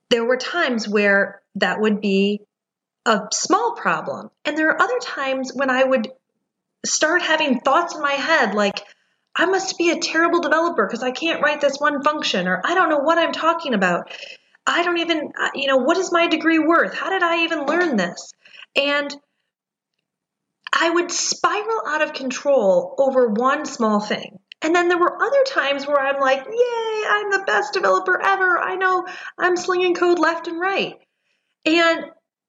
there 0.10 0.26
were 0.26 0.38
times 0.38 0.90
where 0.90 1.42
that 1.56 1.80
would 1.80 2.02
be 2.02 2.42
a 3.06 3.22
small 3.32 3.76
problem. 3.76 4.32
And 4.44 4.58
there 4.58 4.70
are 4.70 4.82
other 4.82 5.00
times 5.00 5.52
when 5.54 5.70
I 5.70 5.84
would 5.84 6.12
start 6.86 7.22
having 7.22 7.62
thoughts 7.62 7.96
in 7.96 8.02
my 8.02 8.14
head 8.14 8.54
like, 8.54 8.84
I 9.36 9.46
must 9.46 9.78
be 9.78 9.90
a 9.90 10.00
terrible 10.00 10.42
developer 10.42 10.86
because 10.86 11.04
I 11.04 11.12
can't 11.12 11.42
write 11.42 11.62
this 11.62 11.78
one 11.78 12.04
function, 12.04 12.48
or 12.48 12.62
I 12.64 12.76
don't 12.76 12.90
know 12.90 13.00
what 13.00 13.18
I'm 13.18 13.32
talking 13.32 13.74
about. 13.74 14.12
I 14.68 14.84
don't 14.84 15.00
even, 15.00 15.32
uh, 15.40 15.50
you 15.56 15.68
know, 15.68 15.78
what 15.78 15.98
is 15.98 16.12
my 16.12 16.28
degree 16.28 16.60
worth? 16.60 16.94
How 16.94 17.10
did 17.10 17.24
I 17.24 17.44
even 17.44 17.66
learn 17.66 17.98
this? 17.98 18.34
And 18.76 19.16
I 20.74 20.90
would 20.90 21.12
spiral 21.12 21.88
out 21.88 22.02
of 22.02 22.14
control 22.14 22.96
over 22.98 23.28
one 23.28 23.66
small 23.66 24.00
thing. 24.00 24.40
And 24.62 24.76
then 24.76 24.90
there 24.90 25.00
were 25.00 25.22
other 25.22 25.44
times 25.48 25.88
where 25.88 26.00
I'm 26.00 26.22
like, 26.22 26.46
yay, 26.46 27.04
I'm 27.10 27.32
the 27.32 27.44
best 27.48 27.74
developer 27.74 28.22
ever. 28.22 28.60
I 28.60 28.76
know 28.76 29.08
I'm 29.38 29.58
slinging 29.58 29.96
code 29.96 30.20
left 30.20 30.48
and 30.48 30.60
right. 30.60 30.96
And 31.66 32.06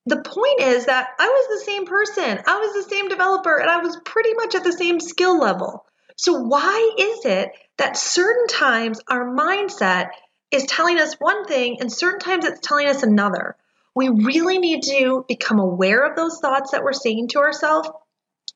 the 0.07 0.21
point 0.21 0.61
is 0.61 0.87
that 0.87 1.09
I 1.19 1.27
was 1.27 1.61
the 1.61 1.65
same 1.65 1.87
person, 1.87 2.43
I 2.47 2.59
was 2.59 2.85
the 2.85 2.91
same 2.91 3.09
developer, 3.09 3.57
and 3.57 3.71
I 3.71 3.79
was 3.79 3.97
pretty 4.05 4.35
much 4.35 4.55
at 4.55 4.65
the 4.65 4.73
same 4.73 5.01
skill 5.01 5.39
level. 5.39 5.87
So, 6.23 6.35
why 6.35 6.95
is 6.97 7.25
it 7.25 7.51
that 7.79 7.97
certain 7.97 8.47
times 8.47 9.01
our 9.09 9.35
mindset 9.35 10.11
is 10.53 10.67
telling 10.67 11.01
us 11.01 11.17
one 11.19 11.47
thing 11.47 11.79
and 11.81 11.93
certain 11.93 12.21
times 12.21 12.45
it's 12.45 12.61
telling 12.61 12.87
us 12.87 13.03
another? 13.03 13.57
We 13.93 14.09
really 14.09 14.59
need 14.59 14.85
to 14.85 15.25
become 15.27 15.59
aware 15.59 16.07
of 16.07 16.15
those 16.15 16.39
thoughts 16.39 16.71
that 16.71 16.85
we're 16.85 16.93
saying 16.93 17.31
to 17.31 17.41
ourselves 17.41 17.91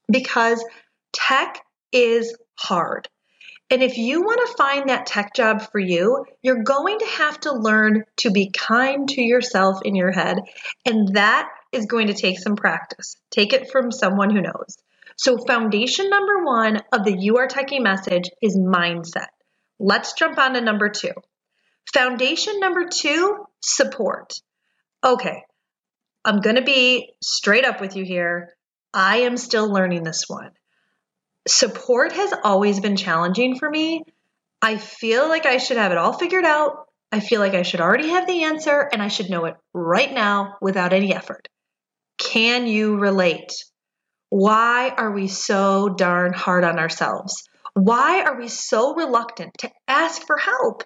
because 0.09 0.65
tech 1.13 1.61
is 1.91 2.37
hard. 2.55 3.09
And 3.69 3.83
if 3.83 3.99
you 3.99 4.23
want 4.23 4.47
to 4.47 4.57
find 4.57 4.89
that 4.89 5.07
tech 5.07 5.35
job 5.35 5.61
for 5.73 5.81
you, 5.81 6.25
you're 6.43 6.63
going 6.63 7.01
to 7.01 7.07
have 7.07 7.41
to 7.41 7.53
learn 7.53 8.05
to 8.19 8.31
be 8.31 8.49
kind 8.49 9.09
to 9.09 9.21
yourself 9.21 9.81
in 9.85 9.97
your 9.97 10.13
head. 10.13 10.39
And 10.85 11.17
that 11.17 11.49
is 11.73 11.87
going 11.87 12.07
to 12.07 12.15
take 12.15 12.39
some 12.39 12.55
practice. 12.55 13.17
Take 13.33 13.53
it 13.53 13.73
from 13.73 13.91
someone 13.91 14.31
who 14.31 14.41
knows. 14.41 14.77
So, 15.17 15.39
foundation 15.39 16.11
number 16.11 16.45
one 16.45 16.83
of 16.93 17.05
the 17.05 17.17
You 17.17 17.39
Are 17.39 17.49
Techy 17.49 17.81
message 17.81 18.31
is 18.43 18.57
mindset. 18.57 19.29
Let's 19.79 20.13
jump 20.13 20.39
on 20.39 20.55
to 20.55 20.61
number 20.61 20.89
two. 20.89 21.13
Foundation 21.93 22.61
number 22.61 22.89
two 22.89 23.47
support. 23.61 24.35
Okay, 25.05 25.43
I'm 26.25 26.41
going 26.41 26.57
to 26.57 26.63
be 26.63 27.13
straight 27.23 27.65
up 27.65 27.81
with 27.81 27.97
you 27.97 28.05
here. 28.05 28.55
I 28.93 29.19
am 29.19 29.37
still 29.37 29.71
learning 29.71 30.03
this 30.03 30.25
one 30.27 30.51
support 31.47 32.13
has 32.13 32.33
always 32.45 32.81
been 32.81 32.97
challenging 32.97 33.59
for 33.59 33.69
me. 33.69 34.03
I 34.61 34.77
feel 34.77 35.29
like 35.29 35.47
I 35.47 35.59
should 35.59 35.77
have 35.77 35.93
it 35.93 35.99
all 35.99 36.13
figured 36.13 36.45
out. 36.45 36.89
I 37.13 37.21
feel 37.21 37.41
like 37.41 37.55
I 37.55 37.63
should 37.63 37.81
already 37.81 38.09
have 38.09 38.27
the 38.27 38.45
answer 38.45 38.89
and 38.93 39.01
I 39.01 39.09
should 39.09 39.31
know 39.31 39.45
it 39.45 39.55
right 39.73 40.13
now 40.13 40.57
without 40.61 40.93
any 40.93 41.15
effort. 41.15 41.49
Can 42.19 42.67
you 42.67 42.97
relate? 42.97 43.53
Why 44.29 44.91
are 44.91 45.13
we 45.13 45.29
so 45.29 45.89
darn 45.89 46.33
hard 46.33 46.65
on 46.65 46.79
ourselves? 46.79 47.49
Why 47.75 48.23
are 48.23 48.39
we 48.39 48.49
so 48.49 48.95
reluctant 48.95 49.53
to 49.59 49.71
ask 49.87 50.27
for 50.27 50.37
help? 50.37 50.83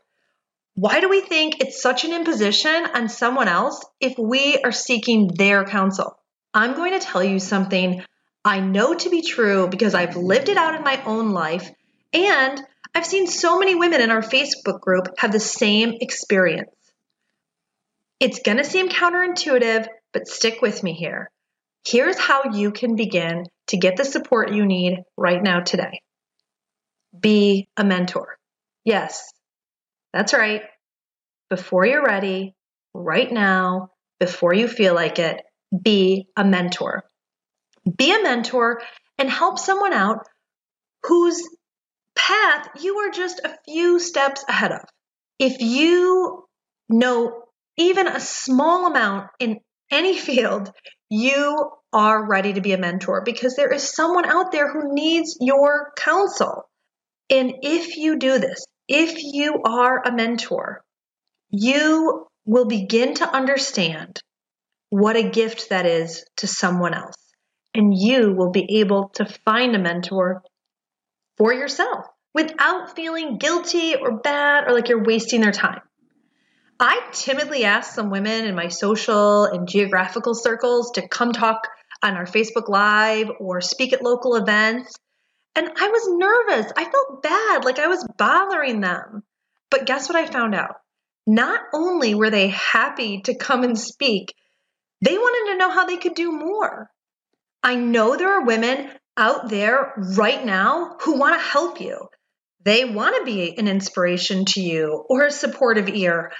Why 0.74 1.00
do 1.00 1.08
we 1.08 1.20
think 1.20 1.60
it's 1.60 1.82
such 1.82 2.04
an 2.04 2.12
imposition 2.12 2.86
on 2.94 3.08
someone 3.08 3.48
else 3.48 3.84
if 4.00 4.18
we 4.18 4.58
are 4.58 4.72
seeking 4.72 5.28
their 5.28 5.64
counsel? 5.64 6.18
I'm 6.52 6.74
going 6.74 6.92
to 6.98 7.04
tell 7.04 7.22
you 7.22 7.38
something 7.38 8.02
I 8.44 8.60
know 8.60 8.94
to 8.94 9.10
be 9.10 9.22
true 9.22 9.68
because 9.68 9.94
I've 9.94 10.16
lived 10.16 10.48
it 10.48 10.56
out 10.56 10.74
in 10.74 10.82
my 10.82 11.02
own 11.04 11.30
life 11.30 11.70
and 12.12 12.60
I've 12.94 13.06
seen 13.06 13.26
so 13.26 13.58
many 13.58 13.74
women 13.74 14.00
in 14.00 14.10
our 14.10 14.22
Facebook 14.22 14.80
group 14.80 15.06
have 15.18 15.32
the 15.32 15.40
same 15.40 15.94
experience. 16.00 16.70
It's 18.18 18.40
going 18.40 18.58
to 18.58 18.64
seem 18.64 18.88
counterintuitive, 18.88 19.86
but 20.12 20.26
stick 20.26 20.60
with 20.60 20.82
me 20.82 20.92
here. 20.92 21.30
Here's 21.86 22.18
how 22.18 22.52
you 22.52 22.72
can 22.72 22.96
begin 22.96 23.44
to 23.68 23.76
get 23.76 23.96
the 23.96 24.04
support 24.04 24.52
you 24.52 24.66
need 24.66 24.98
right 25.16 25.42
now 25.42 25.60
today. 25.60 26.00
Be 27.18 27.68
a 27.76 27.84
mentor. 27.84 28.36
Yes, 28.84 29.32
that's 30.12 30.32
right. 30.32 30.62
Before 31.48 31.86
you're 31.86 32.04
ready, 32.04 32.54
right 32.94 33.30
now, 33.30 33.88
before 34.18 34.54
you 34.54 34.68
feel 34.68 34.94
like 34.94 35.18
it, 35.18 35.42
be 35.82 36.26
a 36.36 36.44
mentor. 36.44 37.04
Be 37.96 38.12
a 38.12 38.22
mentor 38.22 38.82
and 39.18 39.30
help 39.30 39.58
someone 39.58 39.92
out 39.92 40.26
whose 41.04 41.42
path 42.14 42.68
you 42.80 42.98
are 42.98 43.10
just 43.10 43.40
a 43.42 43.56
few 43.64 43.98
steps 43.98 44.44
ahead 44.48 44.72
of. 44.72 44.82
If 45.38 45.60
you 45.60 46.44
know 46.88 47.44
even 47.76 48.06
a 48.06 48.20
small 48.20 48.86
amount 48.86 49.28
in 49.38 49.60
any 49.90 50.16
field, 50.28 50.70
you 51.10 51.70
are 51.92 52.24
ready 52.24 52.52
to 52.54 52.60
be 52.60 52.72
a 52.72 52.78
mentor 52.78 53.22
because 53.24 53.56
there 53.56 53.72
is 53.72 53.92
someone 53.94 54.24
out 54.24 54.52
there 54.52 54.72
who 54.72 54.94
needs 54.94 55.36
your 55.40 55.92
counsel. 55.96 56.68
And 57.28 57.52
if 57.62 57.96
you 57.96 58.16
do 58.16 58.38
this, 58.38 58.64
if 58.88 59.22
you 59.22 59.60
are 59.64 60.02
a 60.06 60.12
mentor, 60.12 60.82
you 61.50 62.26
will 62.44 62.66
begin 62.66 63.14
to 63.14 63.28
understand 63.28 64.20
what 64.88 65.16
a 65.16 65.30
gift 65.30 65.70
that 65.70 65.86
is 65.86 66.24
to 66.38 66.46
someone 66.46 66.94
else 66.94 67.16
and 67.74 67.92
you 67.96 68.32
will 68.32 68.50
be 68.50 68.80
able 68.80 69.10
to 69.14 69.24
find 69.24 69.74
a 69.74 69.78
mentor 69.78 70.42
for 71.36 71.52
yourself 71.52 72.06
without 72.34 72.96
feeling 72.96 73.38
guilty 73.38 73.94
or 73.94 74.18
bad 74.18 74.64
or 74.66 74.72
like 74.72 74.88
you're 74.88 75.04
wasting 75.04 75.40
their 75.40 75.52
time. 75.52 75.80
I 76.82 77.02
timidly 77.12 77.64
asked 77.64 77.94
some 77.94 78.08
women 78.08 78.46
in 78.46 78.54
my 78.54 78.68
social 78.68 79.44
and 79.44 79.68
geographical 79.68 80.34
circles 80.34 80.92
to 80.92 81.06
come 81.06 81.32
talk 81.32 81.68
on 82.02 82.16
our 82.16 82.24
Facebook 82.24 82.70
Live 82.70 83.30
or 83.38 83.60
speak 83.60 83.92
at 83.92 84.02
local 84.02 84.34
events. 84.34 84.96
And 85.54 85.68
I 85.68 85.88
was 85.88 86.08
nervous. 86.08 86.72
I 86.74 86.84
felt 86.84 87.22
bad, 87.22 87.66
like 87.66 87.78
I 87.78 87.88
was 87.88 88.08
bothering 88.16 88.80
them. 88.80 89.22
But 89.70 89.84
guess 89.84 90.08
what 90.08 90.16
I 90.16 90.24
found 90.24 90.54
out? 90.54 90.76
Not 91.26 91.60
only 91.74 92.14
were 92.14 92.30
they 92.30 92.48
happy 92.48 93.20
to 93.22 93.34
come 93.34 93.62
and 93.62 93.78
speak, 93.78 94.34
they 95.04 95.18
wanted 95.18 95.52
to 95.52 95.58
know 95.58 95.70
how 95.70 95.84
they 95.84 95.98
could 95.98 96.14
do 96.14 96.32
more. 96.32 96.90
I 97.62 97.74
know 97.74 98.16
there 98.16 98.32
are 98.32 98.46
women 98.46 98.90
out 99.18 99.50
there 99.50 99.92
right 100.16 100.42
now 100.42 100.96
who 101.02 101.18
want 101.18 101.38
to 101.38 101.46
help 101.46 101.78
you. 101.78 102.08
They 102.64 102.86
want 102.86 103.16
to 103.16 103.24
be 103.24 103.58
an 103.58 103.68
inspiration 103.68 104.46
to 104.46 104.60
you 104.60 105.04
or 105.08 105.24
a 105.24 105.30
supportive 105.30 105.88
ear. 105.88 106.32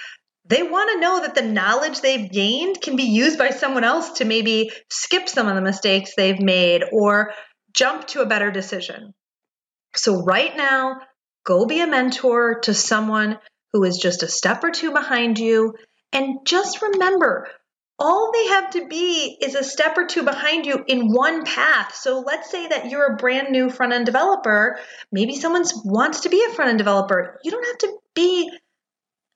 They 0.51 0.63
want 0.63 0.91
to 0.91 0.99
know 0.99 1.21
that 1.21 1.33
the 1.33 1.43
knowledge 1.43 2.01
they've 2.01 2.29
gained 2.29 2.81
can 2.81 2.97
be 2.97 3.03
used 3.03 3.39
by 3.39 3.51
someone 3.51 3.85
else 3.85 4.17
to 4.17 4.25
maybe 4.25 4.69
skip 4.89 5.29
some 5.29 5.47
of 5.47 5.55
the 5.55 5.61
mistakes 5.61 6.11
they've 6.13 6.41
made 6.41 6.83
or 6.91 7.31
jump 7.73 8.05
to 8.07 8.21
a 8.21 8.25
better 8.25 8.51
decision. 8.51 9.13
So, 9.95 10.23
right 10.23 10.55
now, 10.57 10.97
go 11.45 11.65
be 11.65 11.79
a 11.79 11.87
mentor 11.87 12.59
to 12.63 12.73
someone 12.73 13.39
who 13.71 13.85
is 13.85 13.97
just 13.97 14.23
a 14.23 14.27
step 14.27 14.61
or 14.65 14.71
two 14.71 14.91
behind 14.91 15.39
you. 15.39 15.73
And 16.11 16.39
just 16.45 16.81
remember 16.81 17.47
all 17.97 18.33
they 18.33 18.47
have 18.47 18.71
to 18.71 18.87
be 18.87 19.37
is 19.41 19.55
a 19.55 19.63
step 19.63 19.97
or 19.97 20.05
two 20.05 20.23
behind 20.23 20.65
you 20.65 20.83
in 20.85 21.13
one 21.13 21.45
path. 21.45 21.95
So 21.95 22.19
let's 22.19 22.51
say 22.51 22.67
that 22.67 22.89
you're 22.89 23.13
a 23.13 23.15
brand 23.15 23.51
new 23.51 23.69
front 23.69 23.93
end 23.93 24.05
developer. 24.05 24.79
Maybe 25.13 25.35
someone 25.37 25.63
wants 25.85 26.21
to 26.21 26.29
be 26.29 26.43
a 26.43 26.53
front 26.53 26.71
end 26.71 26.77
developer. 26.77 27.39
You 27.45 27.51
don't 27.51 27.67
have 27.67 27.77
to 27.77 27.93
be, 28.15 28.51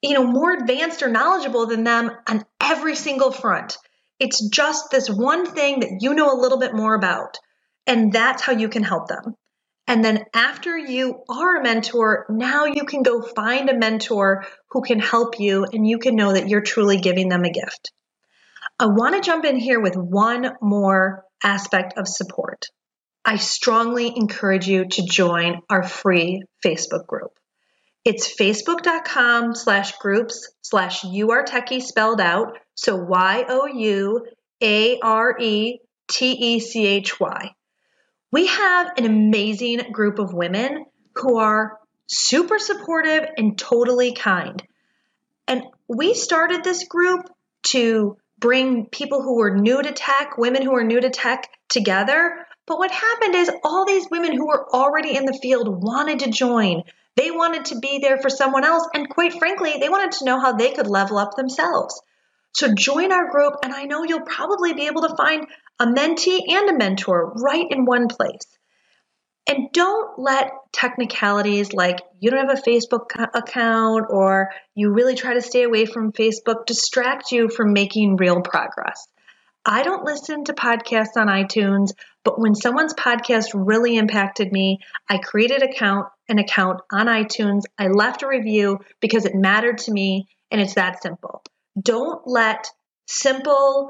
you 0.06 0.14
know, 0.14 0.26
more 0.26 0.54
advanced 0.54 1.04
or 1.04 1.10
knowledgeable 1.10 1.66
than 1.66 1.84
them 1.84 2.12
on 2.28 2.46
every 2.62 2.96
single 2.96 3.32
front. 3.32 3.78
It's 4.20 4.48
just 4.50 4.92
this 4.92 5.10
one 5.10 5.46
thing 5.46 5.82
that 5.82 5.98
you 6.02 6.14
know 6.14 6.32
a 6.32 6.40
little 6.40 6.60
bit 6.60 6.74
more 6.74 6.96
about. 6.96 7.38
And 7.88 8.12
that's 8.12 8.42
how 8.42 8.54
you 8.54 8.70
can 8.70 8.84
help 8.84 9.08
them. 9.08 9.36
And 9.88 10.04
then 10.04 10.26
after 10.34 10.76
you 10.78 11.24
are 11.30 11.58
a 11.58 11.64
mentor, 11.64 12.26
now 12.30 12.66
you 12.66 12.86
can 12.86 13.04
go 13.04 13.22
find 13.22 13.70
a 13.70 13.78
mentor 13.78 14.46
who 14.72 14.82
can 14.82 15.00
help 15.00 15.40
you 15.40 15.66
and 15.72 15.88
you 15.88 16.00
can 16.00 16.16
know 16.16 16.34
that 16.34 16.50
you're 16.50 16.62
truly 16.62 16.98
giving 16.98 17.30
them 17.30 17.44
a 17.44 17.52
gift. 17.52 17.92
I 18.80 18.88
want 18.88 19.16
to 19.16 19.22
jump 19.22 19.46
in 19.46 19.58
here 19.58 19.80
with 19.80 19.96
one 19.96 20.54
more 20.62 21.24
aspect 21.44 21.98
of 21.98 22.08
support. 22.08 22.66
I 23.24 23.38
strongly 23.38 24.12
encourage 24.16 24.68
you 24.68 24.86
to 24.86 25.06
join 25.06 25.62
our 25.70 25.84
free 25.84 26.44
Facebook 26.66 27.06
group. 27.06 27.32
It's 28.06 28.36
facebook.com 28.36 29.56
slash 29.56 29.98
groups 29.98 30.50
slash 30.62 31.04
you 31.04 31.32
are 31.32 31.44
techie 31.44 31.82
spelled 31.82 32.22
out. 32.22 32.58
So 32.76 32.96
Y 32.96 33.46
O 33.50 33.66
U 33.66 34.26
A 34.62 35.00
R 35.00 35.38
E 35.40 35.80
T 36.08 36.32
E 36.32 36.60
C 36.60 36.86
H 36.86 37.20
Y. 37.20 37.52
We 38.32 38.48
have 38.48 38.92
an 38.98 39.06
amazing 39.06 39.92
group 39.92 40.20
of 40.20 40.34
women 40.34 40.86
who 41.16 41.40
are 41.40 41.80
super 42.08 42.60
supportive 42.60 43.28
and 43.38 43.58
totally 43.58 44.14
kind. 44.14 44.62
And 45.48 45.64
we 45.88 46.14
started 46.14 46.64
this 46.64 46.88
group 46.88 47.28
to 47.70 48.18
bring 48.38 48.86
people 48.86 49.24
who 49.24 49.38
were 49.38 49.58
new 49.58 49.82
to 49.82 49.92
tech, 49.92 50.38
women 50.38 50.62
who 50.62 50.76
are 50.76 50.84
new 50.84 51.02
to 51.02 51.10
tech 51.10 51.50
together 51.70 52.46
But 52.68 52.80
what 52.80 52.92
happened 52.92 53.36
is 53.36 53.52
all 53.64 53.86
these 53.86 54.08
women 54.10 54.36
who 54.36 54.48
were 54.48 54.68
already 54.74 55.16
in 55.16 55.26
the 55.26 55.38
field 55.42 55.68
wanted 55.70 56.20
to 56.20 56.32
join. 56.32 56.84
They 57.16 57.32
wanted 57.32 57.66
to 57.66 57.80
be 57.80 58.00
there 58.00 58.18
for 58.18 58.30
someone 58.30 58.66
else. 58.66 58.88
And 58.94 59.10
quite 59.10 59.34
frankly, 59.34 59.76
they 59.80 59.90
wanted 59.90 60.14
to 60.14 60.26
know 60.26 60.40
how 60.40 60.54
they 60.54 60.72
could 60.72 60.88
level 60.88 61.18
up 61.18 61.36
themselves. 61.36 62.02
So 62.54 62.74
join 62.74 63.12
our 63.12 63.30
group, 63.30 63.56
and 63.64 63.74
I 63.74 63.84
know 63.84 64.04
you'll 64.04 64.22
probably 64.22 64.74
be 64.74 64.88
able 64.88 65.02
to 65.02 65.16
find 65.16 65.46
a 65.80 65.86
mentee 65.86 66.40
and 66.48 66.70
a 66.70 66.78
mentor 66.78 67.34
right 67.36 67.66
in 67.70 67.86
one 67.86 68.08
place. 68.08 68.48
And 69.48 69.72
don't 69.74 70.18
let 70.18 70.52
technicalities 70.72 71.72
like 71.74 72.00
you 72.20 72.32
don't 72.32 72.48
have 72.48 72.58
a 72.58 72.62
Facebook 72.62 73.12
account 73.34 74.06
or 74.10 74.52
you 74.74 74.92
really 74.92 75.16
try 75.16 75.36
to 75.36 75.42
stay 75.42 75.64
away 75.64 75.86
from 75.86 76.14
Facebook 76.14 76.66
distract 76.66 77.32
you 77.32 77.50
from 77.50 77.74
making 77.74 78.16
real 78.16 78.42
progress. 78.42 79.08
I 79.66 79.82
don't 79.82 80.06
listen 80.06 80.44
to 80.46 80.54
podcasts 80.54 81.18
on 81.18 81.28
iTunes, 81.28 81.92
but 82.24 82.40
when 82.40 82.54
someone's 82.54 82.94
podcast 82.94 83.50
really 83.54 83.98
impacted 83.98 84.52
me, 84.52 84.80
I 85.10 85.18
created 85.18 85.64
account 85.64 86.08
an 86.30 86.38
account 86.38 86.82
on 86.92 87.08
iTunes. 87.08 87.64
I 87.78 87.88
left 87.88 88.22
a 88.22 88.28
review 88.28 88.80
because 89.00 89.26
it 89.26 89.34
mattered 89.34 89.80
to 89.80 89.92
me 89.92 90.28
and 90.52 90.62
it's 90.62 90.76
that 90.76 91.02
simple. 91.02 91.44
Don't 91.82 92.28
let 92.28 92.70
simple 93.08 93.90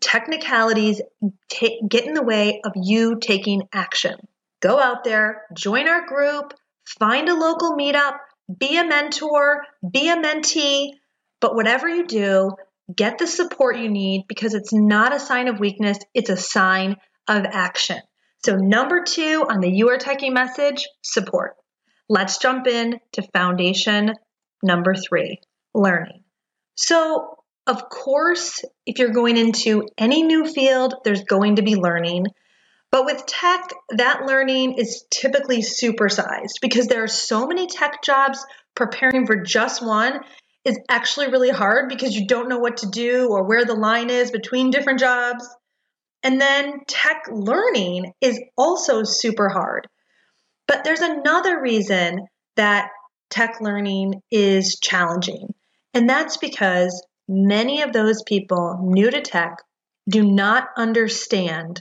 technicalities 0.00 1.00
t- 1.48 1.82
get 1.88 2.06
in 2.06 2.14
the 2.14 2.22
way 2.22 2.60
of 2.64 2.72
you 2.76 3.18
taking 3.18 3.62
action. 3.72 4.16
Go 4.60 4.78
out 4.78 5.04
there, 5.04 5.42
join 5.54 5.88
our 5.88 6.06
group, 6.06 6.54
find 6.98 7.28
a 7.28 7.34
local 7.34 7.76
meetup, 7.76 8.18
be 8.56 8.78
a 8.78 8.84
mentor, 8.84 9.64
be 9.88 10.08
a 10.08 10.16
mentee, 10.16 10.92
but 11.40 11.54
whatever 11.54 11.88
you 11.88 12.06
do, 12.06 12.50
get 12.94 13.18
the 13.18 13.26
support 13.26 13.78
you 13.78 13.88
need 13.88 14.24
because 14.28 14.54
it's 14.54 14.72
not 14.72 15.14
a 15.14 15.20
sign 15.20 15.48
of 15.48 15.60
weakness, 15.60 15.98
it's 16.14 16.30
a 16.30 16.36
sign 16.36 16.96
of 17.26 17.44
action. 17.44 18.00
So, 18.44 18.56
number 18.56 19.02
two 19.04 19.44
on 19.48 19.60
the 19.60 19.70
You 19.70 19.90
Are 19.90 19.98
Techy 19.98 20.30
message 20.30 20.86
support. 21.02 21.54
Let's 22.08 22.38
jump 22.38 22.66
in 22.66 22.98
to 23.12 23.22
foundation 23.34 24.14
number 24.62 24.94
three 24.94 25.40
learning. 25.74 26.22
So, 26.76 27.36
of 27.66 27.88
course, 27.90 28.64
if 28.86 28.98
you're 28.98 29.10
going 29.10 29.36
into 29.36 29.88
any 29.98 30.22
new 30.22 30.46
field, 30.46 30.94
there's 31.04 31.24
going 31.24 31.56
to 31.56 31.62
be 31.62 31.76
learning. 31.76 32.26
But 32.90 33.04
with 33.04 33.26
tech, 33.26 33.70
that 33.90 34.22
learning 34.24 34.78
is 34.78 35.04
typically 35.10 35.58
supersized 35.58 36.60
because 36.62 36.86
there 36.86 37.02
are 37.02 37.08
so 37.08 37.46
many 37.46 37.66
tech 37.66 38.02
jobs 38.02 38.44
preparing 38.74 39.26
for 39.26 39.36
just 39.36 39.84
one 39.84 40.20
is 40.68 40.78
actually 40.88 41.30
really 41.30 41.50
hard 41.50 41.88
because 41.88 42.14
you 42.14 42.26
don't 42.26 42.48
know 42.48 42.58
what 42.58 42.78
to 42.78 42.90
do 42.90 43.28
or 43.30 43.44
where 43.44 43.64
the 43.64 43.74
line 43.74 44.10
is 44.10 44.30
between 44.30 44.70
different 44.70 45.00
jobs. 45.00 45.48
And 46.22 46.40
then 46.40 46.80
tech 46.86 47.24
learning 47.30 48.12
is 48.20 48.38
also 48.56 49.02
super 49.04 49.48
hard. 49.48 49.88
But 50.66 50.84
there's 50.84 51.00
another 51.00 51.60
reason 51.60 52.26
that 52.56 52.90
tech 53.30 53.60
learning 53.60 54.20
is 54.30 54.78
challenging, 54.78 55.54
and 55.94 56.08
that's 56.08 56.36
because 56.36 57.06
many 57.26 57.82
of 57.82 57.92
those 57.92 58.22
people 58.22 58.80
new 58.82 59.10
to 59.10 59.22
tech 59.22 59.62
do 60.08 60.22
not 60.30 60.68
understand 60.76 61.80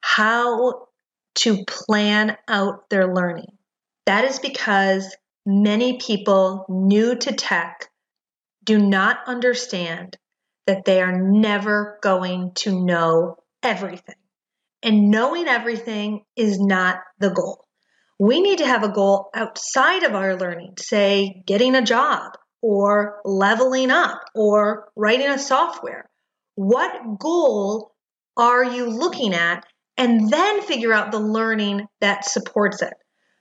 how 0.00 0.86
to 1.34 1.64
plan 1.66 2.36
out 2.48 2.88
their 2.88 3.12
learning. 3.12 3.58
That 4.06 4.24
is 4.24 4.38
because 4.38 5.14
many 5.44 5.98
people 5.98 6.64
new 6.68 7.16
to 7.16 7.32
tech 7.32 7.90
do 8.64 8.78
not 8.78 9.18
understand 9.26 10.16
that 10.66 10.84
they 10.84 11.00
are 11.00 11.20
never 11.20 11.98
going 12.02 12.52
to 12.54 12.84
know 12.84 13.36
everything. 13.62 14.14
And 14.82 15.10
knowing 15.10 15.48
everything 15.48 16.24
is 16.36 16.58
not 16.58 16.98
the 17.18 17.30
goal. 17.30 17.64
We 18.18 18.40
need 18.40 18.58
to 18.58 18.66
have 18.66 18.84
a 18.84 18.92
goal 18.92 19.30
outside 19.34 20.04
of 20.04 20.14
our 20.14 20.36
learning, 20.36 20.74
say 20.78 21.42
getting 21.46 21.74
a 21.74 21.82
job 21.82 22.32
or 22.60 23.20
leveling 23.24 23.90
up 23.90 24.20
or 24.34 24.88
writing 24.96 25.28
a 25.28 25.38
software. 25.38 26.08
What 26.54 27.18
goal 27.18 27.92
are 28.36 28.64
you 28.64 28.86
looking 28.86 29.34
at 29.34 29.66
and 29.96 30.30
then 30.30 30.62
figure 30.62 30.92
out 30.92 31.12
the 31.12 31.20
learning 31.20 31.86
that 32.00 32.24
supports 32.24 32.82
it. 32.82 32.94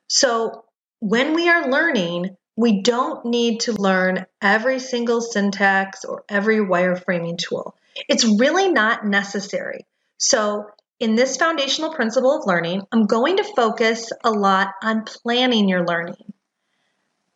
So 0.07 0.63
when 0.99 1.33
we 1.33 1.47
are 1.49 1.69
learning, 1.69 2.35
we 2.61 2.81
don't 2.83 3.25
need 3.25 3.61
to 3.61 3.73
learn 3.73 4.25
every 4.39 4.77
single 4.77 5.19
syntax 5.19 6.05
or 6.05 6.23
every 6.29 6.57
wireframing 6.57 7.37
tool. 7.37 7.75
It's 8.07 8.23
really 8.23 8.71
not 8.71 9.03
necessary. 9.05 9.87
So 10.17 10.67
in 10.99 11.15
this 11.15 11.37
foundational 11.37 11.91
principle 11.93 12.37
of 12.37 12.45
learning, 12.45 12.83
I'm 12.91 13.07
going 13.07 13.37
to 13.37 13.43
focus 13.55 14.11
a 14.23 14.29
lot 14.29 14.67
on 14.83 15.05
planning 15.05 15.67
your 15.67 15.83
learning. 15.83 16.33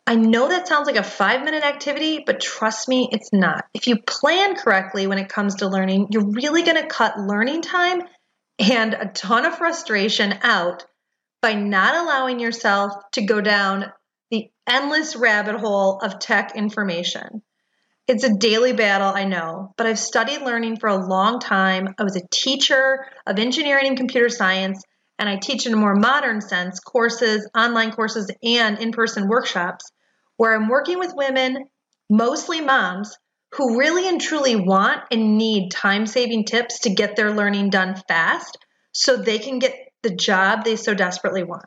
I 0.06 0.14
know 0.14 0.48
that 0.48 0.68
sounds 0.68 0.86
like 0.86 0.94
a 0.94 1.02
five 1.02 1.42
minute 1.42 1.64
activity, 1.64 2.22
but 2.24 2.38
trust 2.38 2.88
me, 2.88 3.08
it's 3.10 3.32
not. 3.32 3.64
If 3.74 3.88
you 3.88 4.00
plan 4.00 4.54
correctly 4.54 5.08
when 5.08 5.18
it 5.18 5.28
comes 5.28 5.56
to 5.56 5.68
learning, 5.68 6.08
you're 6.12 6.30
really 6.30 6.62
going 6.62 6.80
to 6.80 6.86
cut 6.86 7.18
learning 7.18 7.62
time 7.62 8.02
and 8.60 8.94
a 8.94 9.06
ton 9.06 9.44
of 9.44 9.58
frustration 9.58 10.38
out 10.42 10.84
by 11.42 11.54
not 11.54 11.96
allowing 11.96 12.38
yourself 12.38 12.92
to 13.14 13.26
go 13.26 13.40
down 13.40 13.86
endless 14.66 15.16
rabbit 15.16 15.56
hole 15.56 15.98
of 15.98 16.18
tech 16.18 16.56
information. 16.56 17.42
It's 18.08 18.24
a 18.24 18.34
daily 18.34 18.72
battle, 18.72 19.12
I 19.14 19.24
know, 19.24 19.74
but 19.76 19.86
I've 19.86 19.98
studied 19.98 20.42
learning 20.42 20.78
for 20.78 20.88
a 20.88 21.06
long 21.06 21.40
time. 21.40 21.94
I 21.98 22.04
was 22.04 22.16
a 22.16 22.26
teacher 22.30 23.04
of 23.26 23.38
engineering 23.38 23.88
and 23.88 23.96
computer 23.96 24.28
science, 24.28 24.82
and 25.18 25.28
I 25.28 25.36
teach 25.36 25.66
in 25.66 25.74
a 25.74 25.76
more 25.76 25.94
modern 25.94 26.40
sense 26.40 26.78
courses, 26.78 27.48
online 27.56 27.90
courses, 27.90 28.30
and 28.44 28.78
in 28.78 28.92
person 28.92 29.28
workshops 29.28 29.90
where 30.36 30.54
I'm 30.54 30.68
working 30.68 30.98
with 30.98 31.14
women, 31.16 31.64
mostly 32.08 32.60
moms, 32.60 33.16
who 33.52 33.78
really 33.78 34.08
and 34.08 34.20
truly 34.20 34.56
want 34.56 35.02
and 35.10 35.38
need 35.38 35.70
time 35.70 36.06
saving 36.06 36.44
tips 36.44 36.80
to 36.80 36.90
get 36.90 37.16
their 37.16 37.32
learning 37.32 37.70
done 37.70 37.94
fast 38.06 38.58
so 38.92 39.16
they 39.16 39.38
can 39.38 39.58
get 39.58 39.74
the 40.02 40.14
job 40.14 40.64
they 40.64 40.76
so 40.76 40.94
desperately 40.94 41.42
want. 41.42 41.64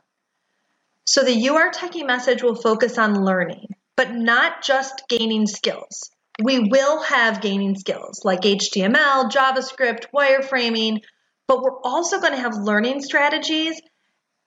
So 1.10 1.24
the 1.24 1.34
You 1.34 1.56
Are 1.56 1.72
Techy 1.72 2.04
message 2.04 2.40
will 2.40 2.54
focus 2.54 2.96
on 2.96 3.24
learning, 3.24 3.74
but 3.96 4.14
not 4.14 4.62
just 4.62 5.08
gaining 5.08 5.48
skills. 5.48 6.08
We 6.40 6.68
will 6.70 7.02
have 7.02 7.40
gaining 7.40 7.74
skills 7.74 8.20
like 8.24 8.42
HTML, 8.42 9.28
JavaScript, 9.28 10.04
wireframing, 10.14 11.00
but 11.48 11.62
we're 11.62 11.80
also 11.82 12.20
going 12.20 12.34
to 12.34 12.38
have 12.38 12.54
learning 12.54 13.02
strategies 13.02 13.80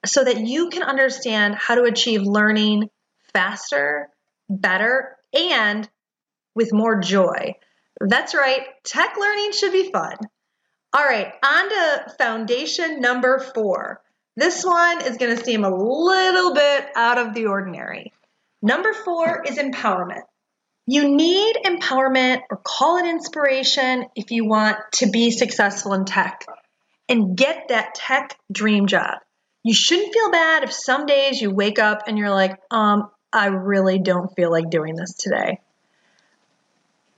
so 0.06 0.24
that 0.24 0.40
you 0.48 0.70
can 0.70 0.84
understand 0.84 1.56
how 1.56 1.76
to 1.76 1.84
achieve 1.84 2.22
learning 2.22 2.90
faster, 3.34 4.08
better, 4.50 5.18
and 5.34 5.90
with 6.56 6.72
more 6.72 7.02
joy. 7.02 7.56
That's 8.00 8.34
right, 8.34 8.68
tech 8.86 9.18
learning 9.20 9.52
should 9.52 9.74
be 9.74 9.92
fun. 9.92 10.16
All 10.94 11.04
right, 11.04 11.34
on 11.44 11.70
to 11.70 12.14
foundation 12.18 13.02
number 13.02 13.40
four. 13.54 14.03
This 14.36 14.64
one 14.64 15.02
is 15.06 15.18
going 15.18 15.36
to 15.38 15.44
seem 15.44 15.64
a 15.64 15.76
little 15.76 16.54
bit 16.54 16.88
out 16.96 17.18
of 17.18 17.34
the 17.34 17.46
ordinary. 17.46 18.12
Number 18.62 18.94
four 18.94 19.44
is 19.46 19.58
empowerment. 19.58 20.24
You 20.86 21.16
need 21.16 21.56
empowerment 21.66 22.42
or 22.50 22.58
call 22.58 22.98
it 22.98 23.06
inspiration 23.06 24.06
if 24.16 24.32
you 24.32 24.46
want 24.46 24.78
to 24.94 25.10
be 25.10 25.32
successful 25.32 25.94
in 25.94 26.06
tech 26.06 26.46
and 27.08 27.38
get 27.38 27.68
that 27.70 27.96
tech 27.96 28.38
dream 28.52 28.88
job. 28.88 29.20
You 29.64 29.74
shouldn't 29.74 30.14
feel 30.14 30.32
bad 30.32 30.64
if 30.64 30.74
some 30.74 31.06
days 31.06 31.42
you 31.42 31.52
wake 31.52 31.80
up 31.80 32.04
and 32.08 32.18
you're 32.18 32.32
like, 32.32 32.60
um, 32.70 33.10
I 33.32 33.48
really 33.48 34.00
don't 34.00 34.34
feel 34.36 34.52
like 34.52 34.70
doing 34.70 34.96
this 34.96 35.14
today. 35.14 35.60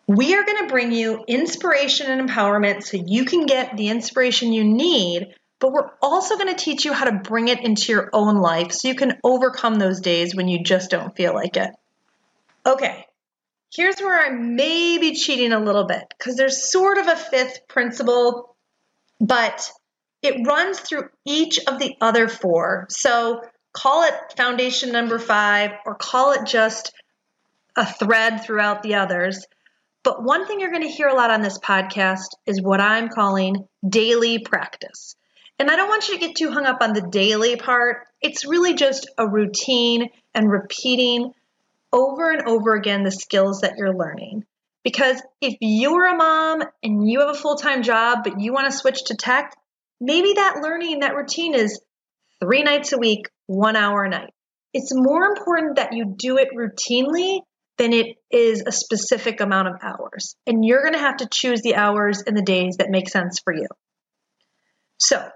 We 0.08 0.36
are 0.36 0.44
going 0.44 0.68
to 0.68 0.72
bring 0.72 0.92
you 0.92 1.24
inspiration 1.28 2.12
and 2.12 2.30
empowerment 2.30 2.84
so 2.84 2.98
you 3.04 3.26
can 3.26 3.48
get 3.48 3.76
the 3.76 3.90
inspiration 3.90 4.54
you 4.54 4.64
need, 4.64 5.34
but 5.66 5.74
we're 5.74 5.90
also 6.00 6.36
going 6.36 6.56
to 6.56 6.64
teach 6.64 6.86
you 6.86 6.94
how 6.94 7.06
to 7.06 7.12
bring 7.12 7.48
it 7.48 7.66
into 7.66 7.92
your 7.92 8.12
own 8.14 8.36
life 8.38 8.72
so 8.72 8.88
you 8.88 8.94
can 8.94 9.18
overcome 9.24 9.80
those 9.80 10.00
days 10.00 10.36
when 10.36 10.48
you 10.48 10.64
just 10.64 10.92
don't 10.92 11.16
feel 11.16 11.34
like 11.34 11.58
it. 11.58 11.72
Okay, 12.68 13.04
here's 13.76 14.00
where 14.00 14.24
I 14.24 14.30
may 14.30 15.00
be 15.00 15.16
cheating 15.16 15.54
a 15.54 15.60
little 15.60 15.86
bit 15.86 16.04
because 16.16 16.36
there's 16.36 16.72
sort 16.72 17.00
of 17.00 17.08
a 17.08 17.16
fifth 17.16 17.68
principle, 17.68 18.56
but 19.20 19.72
it 20.22 20.46
runs 20.46 20.82
through 20.82 21.10
each 21.26 21.58
of 21.66 21.80
the 21.80 21.96
other 22.00 22.28
four. 22.28 22.86
So 22.92 23.42
call 23.74 24.04
it 24.04 24.14
foundation 24.38 24.92
number 24.92 25.18
five 25.18 25.72
or 25.88 25.96
call 25.96 26.34
it 26.34 26.46
just 26.46 26.94
a 27.76 27.92
thread 27.92 28.44
throughout 28.44 28.84
the 28.84 28.94
others. 28.94 29.44
But 30.04 30.24
one 30.24 30.46
thing 30.46 30.60
you're 30.60 30.70
going 30.70 30.84
to 30.84 30.88
hear 30.88 31.08
a 31.08 31.16
lot 31.16 31.32
on 31.32 31.42
this 31.42 31.58
podcast 31.58 32.36
is 32.46 32.62
what 32.62 32.82
I'm 32.82 33.10
calling 33.10 33.68
daily 33.90 34.38
practice. 34.38 35.16
And 35.58 35.70
I 35.70 35.76
don't 35.76 35.88
want 35.88 36.08
you 36.08 36.16
to 36.16 36.20
get 36.20 36.36
too 36.36 36.52
hung 36.52 36.66
up 36.66 36.80
on 36.82 36.94
the 36.94 37.08
daily 37.10 37.56
part. 37.56 38.08
It's 38.22 38.46
really 38.46 38.74
just 38.74 39.10
a 39.18 39.28
routine 39.28 40.10
and 40.34 40.52
repeating 40.52 41.32
over 41.94 42.30
and 42.30 42.48
over 42.48 42.74
again 42.74 43.04
the 43.04 43.12
skills 43.12 43.62
that 43.62 43.76
you're 43.78 43.96
learning. 43.96 44.44
Because 44.84 45.22
if 45.42 45.56
you're 45.62 46.06
a 46.06 46.16
mom 46.16 46.62
and 46.84 47.10
you 47.10 47.22
have 47.22 47.30
a 47.30 47.40
full 47.40 47.56
time 47.56 47.84
job, 47.84 48.20
but 48.24 48.40
you 48.40 48.54
want 48.54 48.70
to 48.70 48.78
switch 48.78 49.06
to 49.06 49.16
tech, 49.16 49.54
Maybe 50.02 50.34
that 50.34 50.60
learning, 50.62 51.00
that 51.00 51.16
routine 51.16 51.54
is 51.54 51.82
three 52.40 52.64
nights 52.64 52.92
a 52.92 52.98
week, 52.98 53.30
one 53.46 53.76
hour 53.76 54.04
a 54.04 54.10
night. 54.10 54.34
It's 54.74 54.92
more 54.94 55.24
important 55.24 55.78
that 55.78 55.94
you 55.94 56.16
do 56.18 56.38
it 56.38 56.50
routinely 56.54 57.40
than 57.78 57.94
it 57.94 58.18
is 58.30 58.64
a 58.66 58.72
specific 58.72 59.40
amount 59.40 59.70
of 59.70 59.76
hours. 59.82 60.36
And 60.46 60.66
you're 60.66 60.82
going 60.82 60.94
to 60.94 61.00
have 61.00 61.18
to 61.18 61.28
choose 61.32 61.62
the 61.62 61.76
hours 61.76 62.24
and 62.26 62.38
the 62.38 62.42
days 62.42 62.78
that 62.78 62.90
make 62.90 63.10
sense 63.10 63.40
for 63.44 63.54
you. 63.54 63.68
So, 64.98 65.28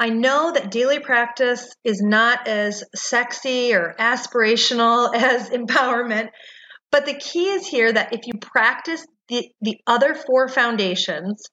I 0.00 0.08
know 0.08 0.50
that 0.50 0.70
daily 0.70 0.98
practice 0.98 1.76
is 1.84 2.00
not 2.00 2.48
as 2.48 2.82
sexy 2.94 3.74
or 3.74 3.94
aspirational 4.00 5.14
as 5.14 5.50
empowerment, 5.50 6.30
but 6.90 7.04
the 7.04 7.14
key 7.14 7.50
is 7.50 7.66
here 7.66 7.92
that 7.92 8.14
if 8.14 8.26
you 8.26 8.32
practice 8.40 9.06
the, 9.28 9.52
the 9.60 9.76
other 9.86 10.14
four 10.14 10.48
foundations 10.48 11.44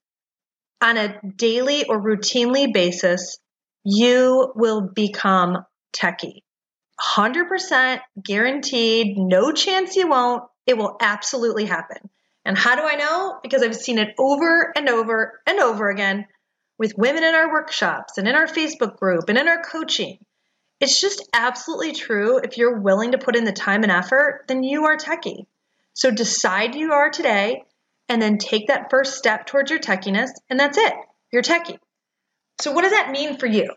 on 0.79 0.95
a 0.95 1.19
daily 1.36 1.86
or 1.88 2.01
routinely 2.01 2.73
basis, 2.73 3.38
you 3.83 4.53
will 4.55 4.89
become 4.95 5.57
techie. 5.93 6.39
100% 7.01 7.99
guaranteed, 8.23 9.17
no 9.17 9.51
chance 9.51 9.97
you 9.97 10.07
won't. 10.07 10.43
It 10.65 10.77
will 10.77 10.95
absolutely 11.01 11.65
happen. 11.65 11.97
And 12.45 12.57
how 12.57 12.77
do 12.77 12.83
I 12.83 12.95
know? 12.95 13.39
Because 13.43 13.62
I've 13.62 13.75
seen 13.75 13.99
it 13.99 14.15
over 14.17 14.71
and 14.73 14.88
over 14.88 15.41
and 15.45 15.60
over 15.60 15.89
again 15.89 16.27
with 16.77 16.97
women 16.97 17.23
in 17.23 17.35
our 17.35 17.51
workshops 17.51 18.17
and 18.17 18.27
in 18.27 18.35
our 18.35 18.47
Facebook 18.47 18.97
group 18.97 19.29
and 19.29 19.37
in 19.37 19.47
our 19.47 19.61
coaching. 19.61 20.19
It's 20.79 21.01
just 21.01 21.27
absolutely 21.33 21.93
true. 21.93 22.37
If 22.37 22.57
you're 22.57 22.79
willing 22.79 23.13
to 23.13 23.17
put 23.17 23.35
in 23.35 23.45
the 23.45 23.51
time 23.51 23.83
and 23.83 23.91
effort, 23.91 24.45
then 24.47 24.63
you 24.63 24.85
are 24.85 24.97
techie. 24.97 25.45
So 25.93 26.11
decide 26.11 26.75
you 26.75 26.93
are 26.93 27.09
today 27.09 27.63
and 28.07 28.21
then 28.21 28.37
take 28.37 28.67
that 28.67 28.89
first 28.89 29.17
step 29.17 29.47
towards 29.47 29.71
your 29.71 29.79
techiness, 29.79 30.29
and 30.49 30.59
that's 30.59 30.77
it. 30.77 30.93
You're 31.31 31.41
techie. 31.41 31.79
So, 32.61 32.71
what 32.71 32.83
does 32.83 32.91
that 32.91 33.11
mean 33.11 33.37
for 33.37 33.47
you? 33.47 33.69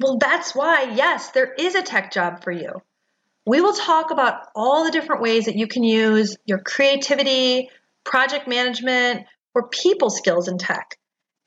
Well, 0.00 0.18
that's 0.18 0.54
why, 0.54 0.92
yes, 0.94 1.30
there 1.30 1.52
is 1.52 1.74
a 1.74 1.82
tech 1.82 2.12
job 2.12 2.42
for 2.42 2.50
you. 2.50 2.82
We 3.46 3.60
will 3.60 3.72
talk 3.72 4.10
about 4.10 4.48
all 4.54 4.84
the 4.84 4.90
different 4.90 5.22
ways 5.22 5.44
that 5.44 5.56
you 5.56 5.68
can 5.68 5.84
use 5.84 6.36
your 6.44 6.58
creativity, 6.58 7.70
project 8.04 8.48
management, 8.48 9.26
or 9.54 9.68
people 9.68 10.10
skills 10.10 10.48
in 10.48 10.58
tech. 10.58 10.98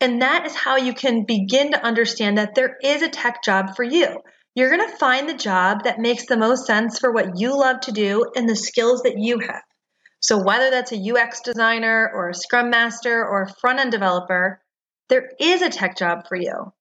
And 0.01 0.21
that 0.21 0.45
is 0.45 0.55
how 0.55 0.77
you 0.77 0.93
can 0.93 1.25
begin 1.25 1.71
to 1.71 1.85
understand 1.85 2.37
that 2.37 2.55
there 2.55 2.77
is 2.81 3.01
a 3.01 3.09
tech 3.09 3.43
job 3.43 3.75
for 3.75 3.83
you. 3.83 4.21
You're 4.55 4.75
going 4.75 4.89
to 4.89 4.97
find 4.97 5.27
the 5.27 5.33
job 5.33 5.83
that 5.83 5.99
makes 5.99 6.25
the 6.25 6.37
most 6.37 6.65
sense 6.65 6.99
for 6.99 7.11
what 7.11 7.37
you 7.37 7.57
love 7.57 7.81
to 7.81 7.91
do 7.91 8.25
and 8.35 8.47
the 8.47 8.55
skills 8.55 9.03
that 9.03 9.17
you 9.17 9.39
have. 9.39 9.61
So, 10.21 10.43
whether 10.43 10.69
that's 10.69 10.91
a 10.91 10.97
UX 10.97 11.41
designer 11.41 12.11
or 12.13 12.29
a 12.29 12.33
scrum 12.33 12.69
master 12.69 13.25
or 13.25 13.43
a 13.43 13.53
front 13.61 13.79
end 13.79 13.91
developer, 13.91 14.61
there 15.07 15.29
is 15.39 15.61
a 15.61 15.69
tech 15.69 15.97
job 15.97 16.27
for 16.27 16.35
you. 16.35 16.73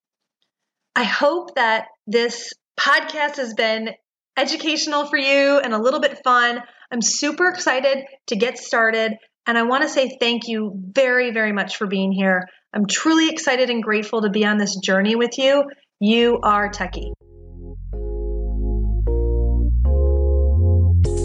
I 0.95 1.03
hope 1.03 1.55
that 1.55 1.87
this 2.05 2.53
podcast 2.77 3.37
has 3.37 3.53
been 3.53 3.91
educational 4.37 5.05
for 5.05 5.17
you 5.17 5.59
and 5.59 5.73
a 5.73 5.81
little 5.81 5.99
bit 5.99 6.21
fun. 6.23 6.61
I'm 6.91 7.01
super 7.01 7.47
excited 7.47 8.05
to 8.27 8.35
get 8.35 8.57
started. 8.57 9.13
And 9.45 9.57
I 9.57 9.63
want 9.63 9.83
to 9.83 9.89
say 9.89 10.17
thank 10.19 10.47
you 10.47 10.73
very, 10.75 11.31
very 11.31 11.51
much 11.51 11.77
for 11.77 11.87
being 11.87 12.11
here. 12.11 12.47
I'm 12.73 12.85
truly 12.85 13.29
excited 13.29 13.69
and 13.69 13.81
grateful 13.81 14.21
to 14.21 14.29
be 14.29 14.45
on 14.45 14.57
this 14.57 14.75
journey 14.77 15.15
with 15.15 15.37
you. 15.37 15.65
You 15.99 16.39
are 16.43 16.69
Techie. 16.69 17.13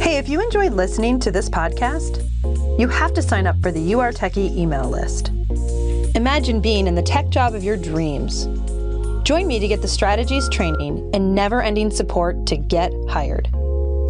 Hey, 0.03 0.19
if 0.19 0.29
you 0.29 0.41
enjoyed 0.43 0.73
listening 0.73 1.19
to 1.21 1.31
this 1.31 1.49
podcast, 1.49 2.23
you 2.79 2.89
have 2.89 3.15
to 3.15 3.23
sign 3.23 3.47
up 3.47 3.61
for 3.63 3.71
the 3.71 3.81
You 3.81 4.01
Are 4.01 4.13
Techy 4.13 4.59
email 4.59 4.89
list. 4.89 5.31
Imagine 6.15 6.61
being 6.61 6.87
in 6.87 6.95
the 6.95 7.03
tech 7.03 7.29
job 7.29 7.55
of 7.55 7.63
your 7.63 7.77
dreams 7.77 8.47
Join 9.25 9.47
me 9.47 9.59
to 9.59 9.67
get 9.67 9.81
the 9.81 9.89
strategies, 9.89 10.49
training, 10.51 11.11
and 11.15 11.35
never 11.35 11.63
ending 11.63 11.91
support 11.91 12.47
to 12.47 12.59
get 12.59 12.93
hired. 13.09 13.49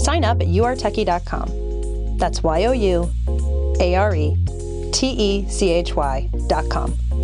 Sign 0.00 0.24
up 0.24 0.42
at 0.42 0.48
youaretechy.com. 0.48 2.18
That's 2.18 2.42
Y 2.42 2.64
O 2.64 2.72
U 2.72 3.10
A 3.80 3.94
R 3.94 4.14
E 4.14 4.36
T 4.92 5.06
E 5.06 5.48
C 5.48 5.70
H 5.70 5.94
Y.com. 5.94 6.98